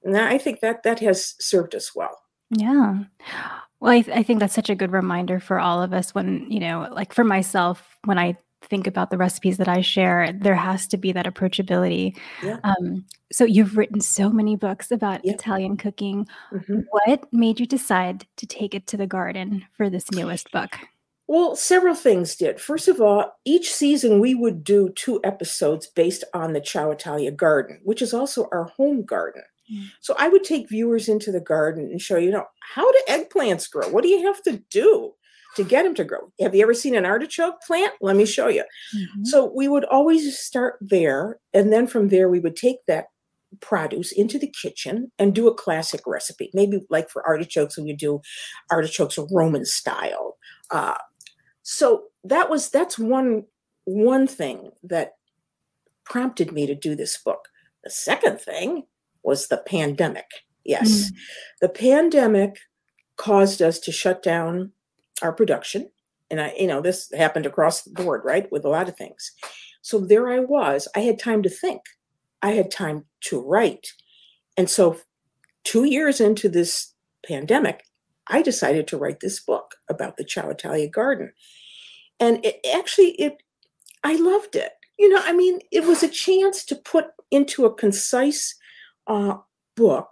And 0.03 0.17
I 0.17 0.37
think 0.37 0.59
that 0.59 0.83
that 0.83 0.99
has 0.99 1.33
served 1.39 1.75
us 1.75 1.95
well. 1.95 2.19
Yeah. 2.49 3.05
Well, 3.79 3.93
I, 3.93 4.01
th- 4.01 4.17
I 4.17 4.21
think 4.21 4.41
that's 4.41 4.53
such 4.53 4.69
a 4.69 4.75
good 4.75 4.91
reminder 4.91 5.39
for 5.39 5.61
all 5.61 5.81
of 5.81 5.93
us 5.93 6.13
when, 6.13 6.51
you 6.51 6.59
know, 6.59 6.89
like 6.91 7.13
for 7.13 7.23
myself, 7.23 7.97
when 8.03 8.19
I 8.19 8.35
think 8.65 8.87
about 8.87 9.09
the 9.09 9.17
recipes 9.17 9.57
that 9.57 9.67
I 9.67 9.81
share, 9.81 10.31
there 10.33 10.55
has 10.55 10.87
to 10.87 10.97
be 10.97 11.11
that 11.11 11.25
approachability. 11.25 12.17
Yeah. 12.43 12.59
Um, 12.63 13.05
so 13.31 13.43
you've 13.43 13.77
written 13.77 14.01
so 14.01 14.29
many 14.29 14.55
books 14.55 14.91
about 14.91 15.23
yeah. 15.23 15.33
Italian 15.33 15.77
cooking. 15.77 16.27
Mm-hmm. 16.51 16.81
What 16.89 17.31
made 17.33 17.59
you 17.59 17.65
decide 17.65 18.25
to 18.37 18.45
take 18.45 18.73
it 18.73 18.87
to 18.87 18.97
the 18.97 19.07
garden 19.07 19.65
for 19.75 19.89
this 19.89 20.11
newest 20.11 20.51
book? 20.51 20.77
Well, 21.27 21.55
several 21.55 21.95
things 21.95 22.35
did. 22.35 22.61
First 22.61 22.87
of 22.87 23.01
all, 23.01 23.31
each 23.45 23.73
season 23.73 24.19
we 24.19 24.35
would 24.35 24.63
do 24.63 24.89
two 24.89 25.19
episodes 25.23 25.87
based 25.87 26.23
on 26.33 26.53
the 26.53 26.61
Ciao 26.61 26.91
Italia 26.91 27.31
garden, 27.31 27.79
which 27.83 28.01
is 28.01 28.13
also 28.13 28.47
our 28.51 28.65
home 28.65 29.03
garden. 29.03 29.41
Mm. 29.71 29.85
So 30.01 30.15
I 30.19 30.29
would 30.29 30.43
take 30.43 30.69
viewers 30.69 31.09
into 31.09 31.31
the 31.31 31.39
garden 31.39 31.85
and 31.85 31.99
show 31.99 32.17
you 32.17 32.29
know 32.29 32.45
how 32.59 32.91
do 32.91 33.01
eggplants 33.09 33.69
grow? 33.69 33.89
What 33.89 34.03
do 34.03 34.09
you 34.09 34.23
have 34.27 34.41
to 34.43 34.61
do? 34.69 35.13
To 35.55 35.63
get 35.63 35.83
them 35.83 35.95
to 35.95 36.03
grow. 36.03 36.31
Have 36.39 36.53
you 36.53 36.61
ever 36.61 36.73
seen 36.73 36.95
an 36.95 37.05
artichoke 37.05 37.61
plant? 37.61 37.93
Let 38.01 38.15
me 38.15 38.25
show 38.25 38.47
you. 38.47 38.63
Mm-hmm. 38.95 39.25
So 39.25 39.51
we 39.55 39.67
would 39.67 39.85
always 39.85 40.37
start 40.37 40.77
there. 40.81 41.39
And 41.53 41.71
then 41.71 41.87
from 41.87 42.09
there, 42.09 42.29
we 42.29 42.39
would 42.39 42.55
take 42.55 42.77
that 42.87 43.05
produce 43.61 44.11
into 44.11 44.37
the 44.37 44.51
kitchen 44.61 45.11
and 45.17 45.33
do 45.33 45.47
a 45.47 45.53
classic 45.53 46.01
recipe. 46.05 46.49
Maybe 46.53 46.81
like 46.89 47.09
for 47.09 47.25
artichokes, 47.25 47.77
we 47.77 47.85
would 47.85 47.97
do 47.97 48.21
artichokes 48.69 49.17
Roman 49.31 49.65
style. 49.65 50.37
Uh, 50.71 50.97
so 51.63 52.05
that 52.23 52.49
was 52.49 52.69
that's 52.69 52.99
one 52.99 53.45
one 53.85 54.27
thing 54.27 54.71
that 54.83 55.13
prompted 56.03 56.51
me 56.51 56.65
to 56.67 56.75
do 56.75 56.95
this 56.95 57.17
book. 57.17 57.47
The 57.83 57.89
second 57.89 58.39
thing 58.39 58.83
was 59.23 59.47
the 59.47 59.57
pandemic. 59.57 60.25
Yes, 60.63 61.11
mm. 61.11 61.15
the 61.61 61.69
pandemic 61.69 62.57
caused 63.17 63.61
us 63.61 63.79
to 63.79 63.91
shut 63.91 64.21
down 64.21 64.71
our 65.21 65.33
production. 65.33 65.89
And 66.29 66.41
I, 66.41 66.53
you 66.57 66.67
know, 66.67 66.81
this 66.81 67.11
happened 67.15 67.45
across 67.45 67.83
the 67.83 67.91
board, 67.91 68.21
right? 68.23 68.51
With 68.51 68.65
a 68.65 68.69
lot 68.69 68.89
of 68.89 68.97
things. 68.97 69.31
So 69.81 69.99
there 69.99 70.29
I 70.29 70.39
was. 70.39 70.87
I 70.95 71.01
had 71.01 71.19
time 71.19 71.43
to 71.43 71.49
think. 71.49 71.81
I 72.41 72.51
had 72.51 72.71
time 72.71 73.05
to 73.25 73.39
write. 73.39 73.87
And 74.57 74.69
so 74.69 74.97
two 75.63 75.85
years 75.85 76.19
into 76.19 76.49
this 76.49 76.93
pandemic, 77.25 77.83
I 78.27 78.41
decided 78.41 78.87
to 78.87 78.97
write 78.97 79.19
this 79.19 79.39
book 79.39 79.75
about 79.89 80.17
the 80.17 80.23
Ciao 80.23 80.49
Italia 80.49 80.89
garden. 80.89 81.31
And 82.19 82.43
it 82.43 82.59
actually 82.73 83.11
it 83.11 83.37
I 84.03 84.15
loved 84.15 84.55
it. 84.55 84.71
You 84.97 85.09
know, 85.09 85.21
I 85.23 85.33
mean, 85.33 85.59
it 85.71 85.83
was 85.83 86.01
a 86.01 86.07
chance 86.07 86.63
to 86.65 86.75
put 86.75 87.07
into 87.29 87.65
a 87.65 87.73
concise 87.73 88.55
uh, 89.07 89.37
book 89.75 90.09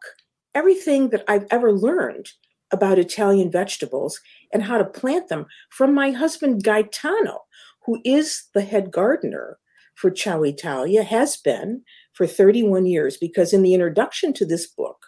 everything 0.55 1.09
that 1.09 1.23
I've 1.27 1.45
ever 1.51 1.71
learned 1.71 2.29
about 2.73 2.99
Italian 2.99 3.51
vegetables 3.51 4.19
and 4.51 4.63
how 4.63 4.77
to 4.77 4.83
plant 4.83 5.29
them 5.29 5.45
from 5.69 5.93
my 5.93 6.11
husband 6.11 6.63
Gaetano, 6.63 7.39
who 7.85 8.01
is 8.03 8.45
the 8.53 8.63
head 8.63 8.91
gardener 8.91 9.59
for 9.95 10.09
Ciao 10.09 10.43
Italia, 10.43 11.03
has 11.03 11.37
been 11.37 11.83
for 12.13 12.27
31 12.27 12.87
years, 12.87 13.15
because 13.15 13.53
in 13.53 13.61
the 13.61 13.73
introduction 13.73 14.33
to 14.33 14.45
this 14.45 14.67
book, 14.67 15.05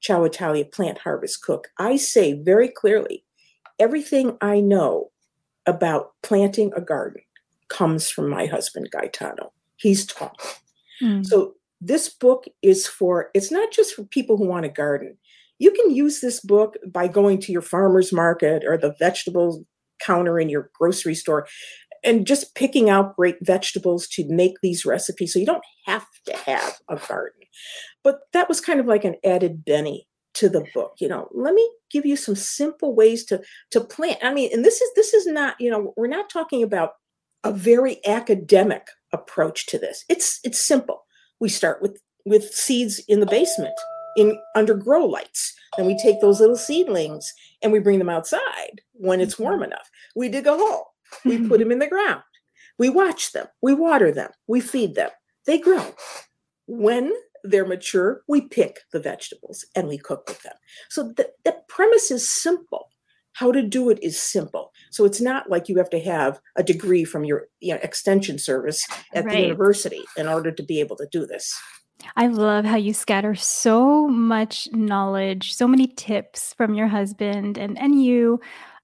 Ciao 0.00 0.24
Italia 0.24 0.64
Plant 0.64 0.98
Harvest 0.98 1.42
Cook, 1.42 1.68
I 1.78 1.96
say 1.96 2.34
very 2.34 2.68
clearly 2.68 3.24
everything 3.78 4.36
I 4.40 4.60
know 4.60 5.10
about 5.66 6.12
planting 6.22 6.72
a 6.76 6.80
garden 6.80 7.22
comes 7.68 8.10
from 8.10 8.28
my 8.28 8.46
husband 8.46 8.90
Gaetano. 8.90 9.52
He's 9.76 10.04
taught. 10.04 10.60
Mm. 11.02 11.24
So 11.24 11.54
this 11.80 12.08
book 12.08 12.44
is 12.62 12.86
for 12.86 13.30
it's 13.34 13.50
not 13.50 13.72
just 13.72 13.94
for 13.94 14.04
people 14.04 14.36
who 14.36 14.46
want 14.46 14.64
to 14.64 14.68
garden 14.68 15.16
you 15.58 15.70
can 15.72 15.94
use 15.94 16.20
this 16.20 16.40
book 16.40 16.76
by 16.86 17.08
going 17.08 17.40
to 17.40 17.52
your 17.52 17.62
farmer's 17.62 18.12
market 18.12 18.64
or 18.66 18.76
the 18.76 18.94
vegetable 18.98 19.64
counter 20.00 20.38
in 20.38 20.48
your 20.48 20.70
grocery 20.74 21.14
store 21.14 21.46
and 22.02 22.26
just 22.26 22.54
picking 22.54 22.90
out 22.90 23.16
great 23.16 23.36
vegetables 23.42 24.06
to 24.08 24.24
make 24.28 24.56
these 24.62 24.84
recipes. 24.84 25.32
So 25.32 25.38
you 25.38 25.46
don't 25.46 25.64
have 25.86 26.06
to 26.26 26.36
have 26.36 26.78
a 26.88 26.96
garden. 26.96 27.40
But 28.02 28.20
that 28.32 28.48
was 28.48 28.60
kind 28.60 28.78
of 28.78 28.86
like 28.86 29.04
an 29.04 29.16
added 29.24 29.64
Benny 29.64 30.06
to 30.34 30.48
the 30.48 30.66
book. 30.74 30.94
You 30.98 31.08
know, 31.08 31.28
let 31.32 31.54
me 31.54 31.68
give 31.90 32.04
you 32.04 32.16
some 32.16 32.34
simple 32.34 32.94
ways 32.94 33.24
to 33.26 33.42
to 33.70 33.80
plant. 33.80 34.18
I 34.22 34.34
mean, 34.34 34.50
and 34.52 34.64
this 34.64 34.80
is 34.80 34.90
this 34.94 35.14
is 35.14 35.26
not, 35.26 35.56
you 35.58 35.70
know, 35.70 35.94
we're 35.96 36.06
not 36.06 36.28
talking 36.28 36.62
about 36.62 36.92
a 37.44 37.52
very 37.52 38.04
academic 38.06 38.88
approach 39.12 39.66
to 39.66 39.78
this. 39.78 40.04
It's 40.08 40.40
it's 40.44 40.64
simple. 40.64 41.04
We 41.40 41.48
start 41.48 41.80
with 41.80 42.00
with 42.26 42.52
seeds 42.52 43.00
in 43.08 43.20
the 43.20 43.26
basement 43.26 43.74
in 44.16 44.38
under 44.54 44.74
grow 44.74 45.04
lights. 45.04 45.54
Then 45.76 45.86
we 45.86 45.98
take 45.98 46.20
those 46.20 46.40
little 46.40 46.56
seedlings 46.56 47.32
and 47.62 47.72
we 47.72 47.78
bring 47.78 47.98
them 47.98 48.10
outside 48.10 48.80
when 48.92 49.20
it's 49.20 49.38
warm 49.38 49.56
mm-hmm. 49.56 49.64
enough. 49.64 49.90
We 50.14 50.28
dig 50.28 50.46
a 50.46 50.56
hole. 50.56 50.92
We 51.24 51.48
put 51.48 51.60
them 51.60 51.72
in 51.72 51.78
the 51.78 51.86
ground. 51.86 52.22
We 52.78 52.90
watch 52.90 53.32
them. 53.32 53.46
We 53.62 53.74
water 53.74 54.10
them. 54.10 54.30
We 54.46 54.60
feed 54.60 54.94
them. 54.94 55.10
They 55.46 55.58
grow. 55.58 55.94
When 56.66 57.12
they're 57.44 57.66
mature, 57.66 58.22
we 58.26 58.40
pick 58.42 58.80
the 58.92 59.00
vegetables 59.00 59.64
and 59.76 59.86
we 59.86 59.98
cook 59.98 60.24
with 60.28 60.42
them. 60.42 60.54
So 60.88 61.12
the, 61.12 61.30
the 61.44 61.56
premise 61.68 62.10
is 62.10 62.28
simple. 62.28 62.88
How 63.34 63.50
to 63.50 63.62
do 63.62 63.90
it 63.90 63.98
is 64.02 64.20
simple. 64.20 64.72
So 64.90 65.04
it's 65.04 65.20
not 65.20 65.50
like 65.50 65.68
you 65.68 65.76
have 65.76 65.90
to 65.90 66.00
have 66.00 66.40
a 66.56 66.62
degree 66.62 67.04
from 67.04 67.24
your 67.24 67.48
you 67.60 67.74
know, 67.74 67.80
extension 67.82 68.38
service 68.38 68.86
at 69.12 69.24
right. 69.24 69.34
the 69.34 69.42
university 69.42 70.02
in 70.16 70.28
order 70.28 70.52
to 70.52 70.62
be 70.62 70.80
able 70.80 70.96
to 70.96 71.08
do 71.10 71.26
this. 71.26 71.52
I 72.16 72.26
love 72.28 72.64
how 72.64 72.76
you 72.76 72.94
scatter 72.94 73.34
so 73.34 74.08
much 74.08 74.68
knowledge, 74.72 75.54
so 75.54 75.66
many 75.66 75.86
tips 75.86 76.54
from 76.54 76.74
your 76.74 76.88
husband 76.88 77.58
and 77.58 77.78
and 77.78 78.02
you. 78.02 78.40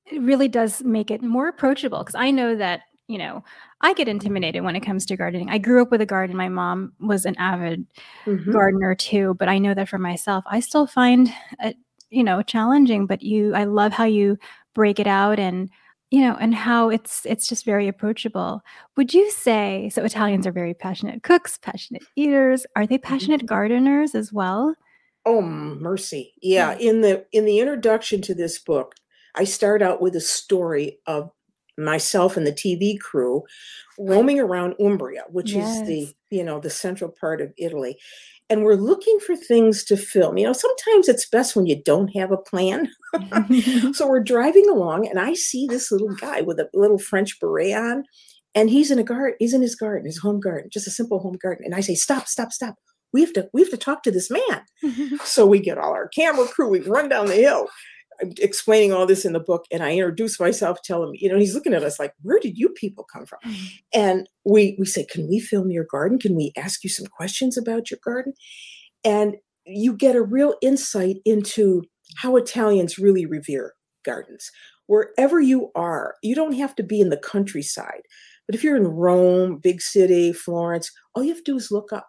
It 0.07 0.21
really 0.23 0.49
does 0.49 0.83
make 0.83 1.11
it 1.11 1.23
more 1.23 1.49
approachable 1.49 2.01
because 2.01 2.17
I 2.17 2.33
know 2.33 2.57
that, 2.57 2.81
you 3.07 3.17
know, 3.17 3.45
I 3.81 3.95
get 3.95 4.09
intimidated 4.09 4.65
when 4.65 4.75
it 4.75 4.81
comes 4.81 5.07
to 5.07 5.17
gardening. 5.17 5.51
I 5.51 5.59
grew 5.59 5.81
up 5.81 5.91
with 5.91 6.01
a 6.01 6.07
garden. 6.07 6.37
My 6.37 6.49
mom 6.49 6.93
was 7.01 7.25
an 7.25 7.37
avid 7.39 7.87
mm-hmm. 8.27 8.51
gardener 8.51 8.95
too, 8.95 9.35
but 9.39 9.49
I 9.49 9.59
know 9.59 9.73
that 9.75 9.89
for 9.89 9.99
myself, 9.99 10.45
I 10.47 10.61
still 10.61 10.87
find 10.87 11.33
it, 11.61 11.77
you 12.11 12.25
know, 12.25 12.43
challenging, 12.43 13.07
but 13.07 13.23
you 13.23 13.55
I 13.55 13.65
love 13.65 13.93
how 13.93 14.05
you 14.05 14.37
break 14.75 14.99
it 14.99 15.07
out 15.07 15.39
and 15.39 15.71
you 16.11 16.21
know 16.21 16.37
and 16.41 16.55
how 16.55 16.91
it's 16.91 17.25
it's 17.27 17.49
just 17.49 17.65
very 17.65 17.89
approachable. 17.89 18.63
Would 18.97 19.15
you 19.15 19.31
say 19.31 19.91
so 19.93 20.05
italians 20.05 20.47
are 20.47 20.53
very 20.53 20.75
passionate 20.75 21.23
cooks 21.23 21.59
passionate 21.59 22.03
eaters. 22.17 22.67
Are 22.77 22.87
they 22.87 22.99
passionate 22.99 23.41
mm-hmm. 23.41 23.55
gardeners 23.55 24.15
as 24.15 24.33
well? 24.33 24.75
Oh 25.27 25.43
mercy. 25.43 26.35
Yeah 26.43 26.77
in 26.79 27.01
the 27.01 27.25
in 27.33 27.45
the 27.45 27.59
introduction 27.59 28.21
to 28.23 28.35
this 28.35 28.59
book 28.59 28.95
i 29.35 29.45
start 29.45 29.83
out 29.83 30.01
with 30.01 30.17
a 30.17 30.21
story 30.21 30.99
of 31.07 31.31
myself 31.79 32.37
and 32.37 32.47
the 32.47 32.53
tv 32.53 32.99
crew 32.99 33.43
roaming 33.99 34.39
around 34.39 34.75
umbria 34.79 35.25
which 35.31 35.53
yes. 35.53 35.81
is 35.81 35.87
the 35.87 36.15
you 36.31 36.45
know 36.45 36.61
the 36.61 36.71
central 36.71 37.11
part 37.11 37.41
of 37.41 37.53
italy 37.57 37.99
and 38.51 38.65
we're 38.65 38.75
looking 38.75 39.19
for 39.21 39.37
things 39.37 39.85
to 39.85 39.97
film. 39.97 40.37
You 40.37 40.47
know, 40.47 40.53
sometimes 40.53 41.09
it's 41.09 41.29
best 41.29 41.55
when 41.55 41.67
you 41.67 41.81
don't 41.83 42.09
have 42.09 42.33
a 42.33 42.37
plan. 42.37 42.91
so 43.93 44.09
we're 44.09 44.23
driving 44.23 44.69
along, 44.69 45.09
and 45.09 45.19
I 45.19 45.35
see 45.35 45.67
this 45.67 45.91
little 45.91 46.15
guy 46.17 46.43
with 46.43 46.59
a 46.59 46.69
little 46.75 46.99
French 46.99 47.39
beret 47.41 47.75
on, 47.75 48.05
and 48.55 48.69
he's 48.69 48.91
in 48.91 48.99
a 48.99 49.05
garden. 49.05 49.37
He's 49.39 49.55
in 49.55 49.63
his 49.63 49.77
garden, 49.77 50.07
his 50.07 50.19
home 50.19 50.41
garden, 50.41 50.69
just 50.73 50.89
a 50.89 50.91
simple 50.91 51.21
home 51.21 51.39
garden. 51.41 51.65
And 51.65 51.75
I 51.75 51.81
say, 51.81 51.95
"Stop! 51.95 52.27
Stop! 52.27 52.53
Stop! 52.53 52.75
We 53.13 53.21
have 53.21 53.33
to. 53.35 53.49
We 53.53 53.63
have 53.63 53.71
to 53.71 53.77
talk 53.77 54.03
to 54.03 54.11
this 54.11 54.31
man." 54.31 55.19
so 55.25 55.47
we 55.47 55.61
get 55.61 55.79
all 55.79 55.93
our 55.93 56.09
camera 56.09 56.47
crew. 56.47 56.69
We 56.69 56.81
run 56.81 57.09
down 57.09 57.27
the 57.27 57.37
hill, 57.37 57.69
explaining 58.39 58.93
all 58.93 59.07
this 59.07 59.25
in 59.25 59.33
the 59.33 59.41
book 59.41 59.65
and 59.71 59.83
i 59.83 59.93
introduce 59.93 60.39
myself 60.39 60.79
tell 60.83 61.03
him 61.03 61.11
you 61.15 61.29
know 61.29 61.39
he's 61.39 61.55
looking 61.55 61.75
at 61.75 61.83
us 61.83 61.99
like 61.99 62.13
where 62.23 62.39
did 62.39 62.57
you 62.57 62.69
people 62.71 63.07
come 63.13 63.27
from? 63.27 63.39
Mm-hmm. 63.47 63.67
and 63.95 64.29
we 64.45 64.77
we 64.79 64.87
say 64.87 65.05
can 65.05 65.29
we 65.29 65.41
film 65.41 65.71
your 65.71 65.87
garden? 65.91 66.19
Can 66.19 66.35
we 66.35 66.53
ask 66.57 66.83
you 66.83 66.91
some 66.91 67.07
questions 67.07 67.57
about 67.57 67.91
your 67.91 68.01
garden? 68.05 68.33
And 69.05 69.37
you 69.67 69.95
get 69.95 70.17
a 70.17 70.23
real 70.23 70.55
insight 70.63 71.17
into 71.25 71.83
how 72.17 72.37
italians 72.37 72.99
really 72.99 73.27
revere 73.27 73.75
gardens. 74.05 74.51
Wherever 74.87 75.41
you 75.41 75.71
are 75.75 76.15
you 76.23 76.35
don't 76.35 76.55
have 76.55 76.75
to 76.77 76.83
be 76.83 77.01
in 77.01 77.11
the 77.11 77.17
countryside 77.17 78.03
but 78.47 78.55
if 78.55 78.65
you're 78.65 78.77
in 78.77 78.89
rome 78.89 79.59
big 79.63 79.81
city 79.81 80.33
florence 80.33 80.91
all 81.15 81.23
you 81.23 81.31
have 81.31 81.45
to 81.45 81.53
do 81.53 81.57
is 81.57 81.71
look 81.71 81.93
up 81.93 82.09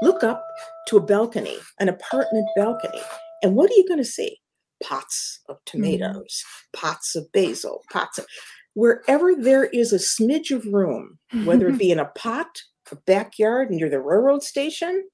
look 0.00 0.24
up 0.24 0.42
to 0.88 0.96
a 0.96 1.02
balcony 1.02 1.58
an 1.80 1.90
apartment 1.90 2.46
balcony 2.56 3.02
and 3.42 3.54
what 3.54 3.70
are 3.70 3.74
you 3.74 3.86
going 3.86 3.98
to 3.98 4.04
see 4.04 4.38
pots 4.84 5.40
of 5.48 5.56
mm-hmm. 5.56 5.78
tomatoes, 5.78 6.44
mm. 6.44 6.80
pots 6.80 7.16
of 7.16 7.30
basil, 7.32 7.82
pots 7.90 8.18
of 8.18 8.26
wherever 8.74 9.34
there 9.34 9.64
is 9.66 9.92
a 9.92 9.96
smidge 9.96 10.54
of 10.54 10.66
room, 10.66 11.18
whether 11.44 11.68
it 11.68 11.78
be 11.78 11.90
in 11.90 11.98
a 11.98 12.06
pot, 12.16 12.62
a 12.90 12.96
backyard 12.96 13.70
near 13.70 13.88
the 13.88 14.00
railroad 14.00 14.42
station, 14.42 15.04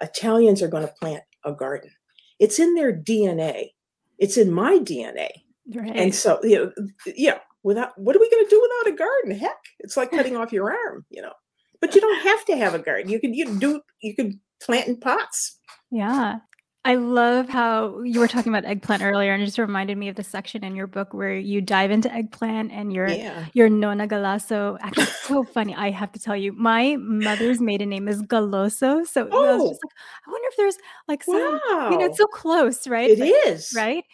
Italians 0.00 0.62
are 0.62 0.68
going 0.68 0.86
to 0.86 0.94
plant 1.00 1.24
a 1.44 1.52
garden. 1.52 1.90
It's 2.38 2.58
in 2.58 2.74
their 2.74 2.92
DNA. 2.92 3.70
It's 4.18 4.36
in 4.36 4.52
my 4.52 4.78
DNA. 4.78 5.28
Right. 5.74 5.96
And 5.96 6.14
so, 6.14 6.38
you 6.42 6.56
know, 6.56 6.72
yeah, 7.16 7.38
without 7.62 7.98
what 7.98 8.14
are 8.14 8.20
we 8.20 8.30
going 8.30 8.44
to 8.44 8.50
do 8.50 8.60
without 8.60 8.94
a 8.94 8.96
garden? 8.96 9.38
Heck, 9.38 9.58
it's 9.80 9.96
like 9.96 10.10
cutting 10.10 10.36
off 10.36 10.52
your 10.52 10.70
arm, 10.70 11.04
you 11.10 11.20
know. 11.20 11.32
But 11.80 11.94
you 11.94 12.00
don't 12.00 12.22
have 12.22 12.44
to 12.46 12.56
have 12.56 12.74
a 12.74 12.78
garden. 12.78 13.10
You 13.10 13.20
can 13.20 13.34
you 13.34 13.58
do 13.58 13.80
you 14.00 14.14
can 14.14 14.40
plant 14.62 14.88
in 14.88 14.98
pots. 14.98 15.58
Yeah. 15.90 16.38
I 16.84 16.94
love 16.94 17.48
how 17.48 18.00
you 18.02 18.20
were 18.20 18.28
talking 18.28 18.54
about 18.54 18.64
eggplant 18.64 19.02
earlier, 19.02 19.32
and 19.34 19.42
it 19.42 19.46
just 19.46 19.58
reminded 19.58 19.98
me 19.98 20.08
of 20.08 20.16
the 20.16 20.22
section 20.22 20.64
in 20.64 20.76
your 20.76 20.86
book 20.86 21.12
where 21.12 21.34
you 21.34 21.60
dive 21.60 21.90
into 21.90 22.10
eggplant 22.12 22.72
and 22.72 22.92
your 22.92 23.08
yeah. 23.08 23.46
your 23.52 23.68
nonna 23.68 24.06
Galasso. 24.06 24.78
Actually, 24.80 25.06
so 25.06 25.44
funny. 25.54 25.74
I 25.74 25.90
have 25.90 26.12
to 26.12 26.20
tell 26.20 26.36
you, 26.36 26.52
my 26.52 26.96
mother's 26.96 27.60
maiden 27.60 27.90
name 27.90 28.08
is 28.08 28.22
Galoso, 28.22 29.06
so 29.06 29.28
oh. 29.30 29.44
I 29.44 29.56
was 29.56 29.70
just 29.70 29.84
like, 29.84 29.92
I 30.26 30.30
wonder 30.30 30.48
if 30.48 30.56
there's 30.56 30.78
like 31.08 31.24
some, 31.24 31.60
wow. 31.68 31.90
you 31.90 31.98
know, 31.98 32.06
it's 32.06 32.18
so 32.18 32.26
close, 32.26 32.86
right? 32.86 33.10
It 33.10 33.20
is, 33.20 33.74
right? 33.76 34.04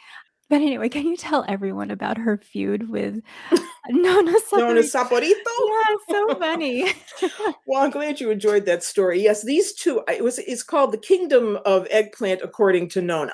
But 0.50 0.56
anyway, 0.56 0.88
can 0.88 1.06
you 1.06 1.16
tell 1.16 1.44
everyone 1.48 1.90
about 1.90 2.18
her 2.18 2.36
feud 2.36 2.90
with 2.90 3.22
Nonna 3.88 4.32
Saporito? 4.32 4.58
Nonna 4.58 4.82
Saporito? 4.82 5.32
Yeah, 5.68 5.96
so 6.10 6.34
funny. 6.38 6.92
well, 7.66 7.82
I'm 7.82 7.90
glad 7.90 8.20
you 8.20 8.30
enjoyed 8.30 8.66
that 8.66 8.84
story. 8.84 9.22
Yes, 9.22 9.44
these 9.44 9.72
two, 9.72 10.02
it 10.08 10.22
was 10.22 10.38
it's 10.38 10.62
called 10.62 10.92
The 10.92 10.98
Kingdom 10.98 11.58
of 11.64 11.86
Eggplant 11.90 12.42
according 12.42 12.90
to 12.90 13.00
Nonna. 13.02 13.32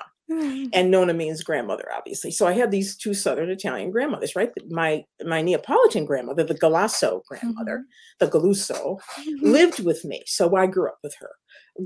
and 0.72 0.92
Nonna 0.92 1.12
means 1.12 1.42
grandmother, 1.42 1.88
obviously. 1.92 2.30
So 2.30 2.46
I 2.46 2.52
had 2.52 2.70
these 2.70 2.96
two 2.96 3.14
Southern 3.14 3.50
Italian 3.50 3.90
grandmothers, 3.90 4.36
right? 4.36 4.50
My 4.68 5.04
my 5.24 5.42
Neapolitan 5.42 6.04
grandmother, 6.04 6.44
the 6.44 6.54
Galasso 6.54 7.24
grandmother, 7.26 7.78
mm-hmm. 7.78 8.24
the 8.24 8.30
Galuso, 8.30 8.98
mm-hmm. 9.18 9.50
lived 9.50 9.84
with 9.84 10.04
me. 10.04 10.22
So 10.26 10.54
I 10.54 10.66
grew 10.66 10.86
up 10.86 10.98
with 11.02 11.16
her. 11.18 11.30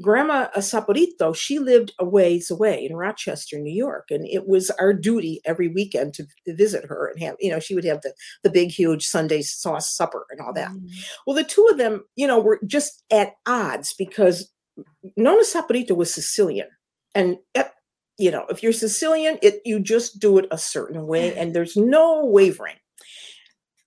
Grandma 0.00 0.48
Saporito, 0.56 1.34
she 1.34 1.58
lived 1.58 1.92
a 1.98 2.04
ways 2.04 2.50
away 2.50 2.84
in 2.84 2.96
Rochester, 2.96 3.58
New 3.58 3.72
York, 3.72 4.06
and 4.10 4.26
it 4.26 4.48
was 4.48 4.70
our 4.70 4.92
duty 4.92 5.40
every 5.44 5.68
weekend 5.68 6.14
to 6.14 6.26
visit 6.46 6.84
her 6.84 7.08
and 7.08 7.22
have, 7.22 7.36
you 7.40 7.50
know, 7.50 7.60
she 7.60 7.74
would 7.74 7.84
have 7.84 8.00
the 8.02 8.12
the 8.42 8.50
big, 8.50 8.70
huge 8.70 9.06
Sunday 9.06 9.42
sauce 9.42 9.94
supper 9.94 10.26
and 10.30 10.40
all 10.40 10.52
that. 10.52 10.70
Mm. 10.70 10.90
Well, 11.26 11.36
the 11.36 11.44
two 11.44 11.66
of 11.70 11.78
them, 11.78 12.04
you 12.16 12.26
know, 12.26 12.40
were 12.40 12.60
just 12.66 13.02
at 13.10 13.34
odds 13.46 13.94
because 13.94 14.50
Nonna 15.16 15.44
Saporito 15.44 15.96
was 15.96 16.12
Sicilian, 16.12 16.68
and 17.14 17.38
you 18.18 18.30
know, 18.30 18.46
if 18.48 18.62
you're 18.62 18.72
Sicilian, 18.72 19.38
it 19.42 19.60
you 19.64 19.80
just 19.80 20.18
do 20.18 20.38
it 20.38 20.46
a 20.50 20.58
certain 20.58 21.06
way, 21.06 21.36
and 21.36 21.54
there's 21.54 21.76
no 21.76 22.24
wavering. 22.24 22.76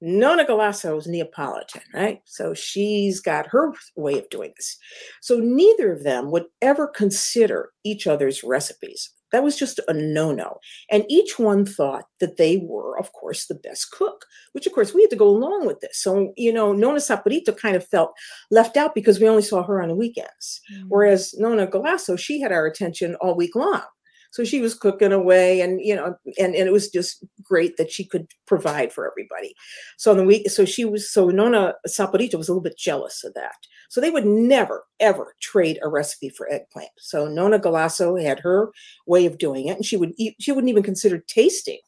Nonna 0.02 0.46
Galasso 0.46 0.98
is 0.98 1.08
Neapolitan, 1.08 1.82
right? 1.94 2.22
So 2.26 2.54
she's 2.54 3.20
got 3.20 3.48
her 3.48 3.74
way 3.96 4.20
of 4.20 4.30
doing 4.30 4.54
this. 4.56 4.78
So 5.22 5.40
neither 5.40 5.92
of 5.92 6.04
them 6.04 6.32
would 6.32 6.46
ever 6.62 6.88
consider 6.88 7.72
each 7.84 8.06
other's 8.06 8.44
recipes. 8.44 9.10
That 9.32 9.44
was 9.44 9.58
just 9.58 9.80
a 9.88 9.94
no 9.94 10.32
no. 10.32 10.60
And 10.90 11.04
each 11.10 11.38
one 11.38 11.66
thought 11.66 12.06
that 12.20 12.38
they 12.38 12.58
were, 12.58 12.98
of 12.98 13.12
course, 13.12 13.48
the 13.48 13.56
best 13.56 13.92
cook, 13.92 14.26
which, 14.54 14.66
of 14.66 14.74
course, 14.74 14.94
we 14.94 15.02
had 15.02 15.10
to 15.10 15.18
go 15.18 15.28
along 15.28 15.68
with 15.68 15.82
this. 15.82 16.02
So, 16.02 16.32
you 16.38 16.54
know, 16.54 16.72
Nonna 16.72 17.00
Saporito 17.00 17.58
kind 17.58 17.76
of 17.76 17.86
felt 17.86 18.14
left 18.52 18.78
out 18.78 18.96
because 18.96 19.20
we 19.20 19.28
only 19.28 19.42
saw 19.42 19.64
her 19.64 19.82
on 19.82 19.90
the 19.90 19.96
weekends. 19.96 20.62
Mm-hmm. 20.74 20.88
Whereas 20.88 21.34
Nonna 21.38 21.68
Galasso, 21.68 22.18
she 22.18 22.40
had 22.40 22.54
our 22.54 22.66
attention 22.66 23.16
all 23.16 23.36
week 23.36 23.56
long. 23.56 23.82
So 24.32 24.44
she 24.44 24.62
was 24.62 24.74
cooking 24.74 25.12
away 25.12 25.62
and, 25.62 25.80
you 25.82 25.96
know, 25.96 26.16
and, 26.38 26.56
and 26.56 26.68
it 26.68 26.72
was 26.72 26.90
just 26.90 27.24
great 27.42 27.78
that 27.78 27.92
she 27.92 28.06
could 28.06 28.28
provide 28.46 28.92
for 28.92 29.10
everybody. 29.10 29.54
So 29.98 30.12
in 30.12 30.18
the 30.18 30.24
week, 30.24 30.50
so 30.50 30.66
she 30.66 30.86
was, 30.86 31.12
so 31.12 31.30
Nonna 31.30 31.74
Saporito 31.88 32.36
was 32.36 32.50
a 32.50 32.52
little 32.52 32.64
bit 32.64 32.78
jealous 32.78 33.24
of 33.24 33.34
that. 33.36 33.56
So 33.90 34.02
they 34.02 34.10
would 34.10 34.26
never, 34.26 34.84
ever 35.00 35.34
trade 35.42 35.80
a 35.82 35.90
recipe 35.90 36.30
for 36.30 36.52
eggplant. 36.52 36.90
So 36.98 37.28
Nonna 37.28 37.60
Galasso 37.60 38.22
had 38.22 38.40
her 38.40 38.70
way 39.06 39.26
of 39.26 39.38
doing 39.38 39.68
it 39.68 39.78
and 39.78 39.86
she 39.86 39.98
would 39.98 40.14
eat, 40.18 40.36
she 40.40 40.52
wouldn't 40.52 40.70
even 40.70 40.84
consider 40.84 41.20
tasting 41.20 41.80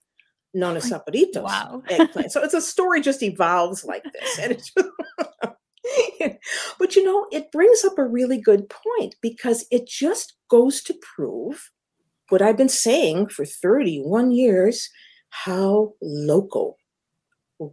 Nonna 0.54 0.80
Saporito's 0.80 1.44
wow. 1.44 1.84
eggplant. 1.90 2.32
So 2.32 2.44
it's 2.44 2.54
a 2.54 2.62
story 2.62 3.02
just 3.02 3.22
evolves 3.22 3.84
like 3.84 4.04
this. 4.04 4.40
And 4.40 4.52
it's 4.54 4.72
but 6.80 6.96
you 6.96 7.04
know, 7.04 7.28
it 7.32 7.52
brings 7.52 7.84
up 7.84 7.98
a 7.98 8.04
really 8.04 8.40
good 8.40 8.70
point 8.70 9.16
because 9.22 9.66
it 9.72 9.88
just 9.88 10.36
goes 10.50 10.82
to 10.84 10.96
prove 11.16 11.72
what 12.30 12.42
I've 12.42 12.58
been 12.58 12.70
saying 12.70 13.28
for 13.30 13.46
31 13.46 14.32
years 14.32 14.90
how 15.30 15.94
local 16.02 16.78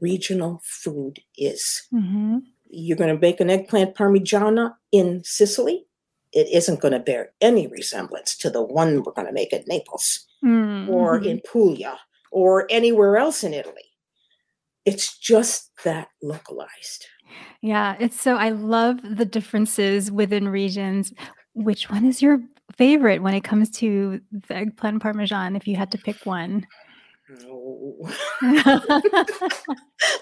regional 0.00 0.60
food 0.64 1.20
is. 1.36 1.86
Mm-hmm. 1.92 2.38
You're 2.68 2.96
going 2.96 3.14
to 3.14 3.20
make 3.20 3.40
an 3.40 3.50
eggplant 3.50 3.94
parmigiana 3.94 4.74
in 4.92 5.22
Sicily. 5.24 5.86
It 6.32 6.48
isn't 6.52 6.80
going 6.80 6.92
to 6.92 6.98
bear 6.98 7.32
any 7.40 7.66
resemblance 7.66 8.36
to 8.38 8.50
the 8.50 8.62
one 8.62 9.02
we're 9.02 9.12
going 9.12 9.28
to 9.28 9.32
make 9.32 9.52
at 9.52 9.68
Naples 9.68 10.26
mm-hmm. 10.44 10.90
or 10.90 11.18
in 11.18 11.40
Puglia 11.40 11.98
or 12.30 12.66
anywhere 12.68 13.16
else 13.16 13.44
in 13.44 13.54
Italy. 13.54 13.82
It's 14.84 15.16
just 15.18 15.70
that 15.84 16.08
localized. 16.22 17.06
Yeah, 17.60 17.96
it's 17.98 18.20
so 18.20 18.36
I 18.36 18.50
love 18.50 18.98
the 19.02 19.24
differences 19.24 20.10
within 20.10 20.48
regions. 20.48 21.12
Which 21.54 21.90
one 21.90 22.04
is 22.04 22.22
your 22.22 22.40
favorite 22.72 23.22
when 23.22 23.34
it 23.34 23.44
comes 23.44 23.70
to 23.70 24.20
the 24.48 24.54
eggplant 24.54 25.02
parmesan 25.02 25.56
if 25.56 25.66
you 25.66 25.76
had 25.76 25.90
to 25.92 25.98
pick 25.98 26.24
one? 26.26 26.66
No. 27.28 27.96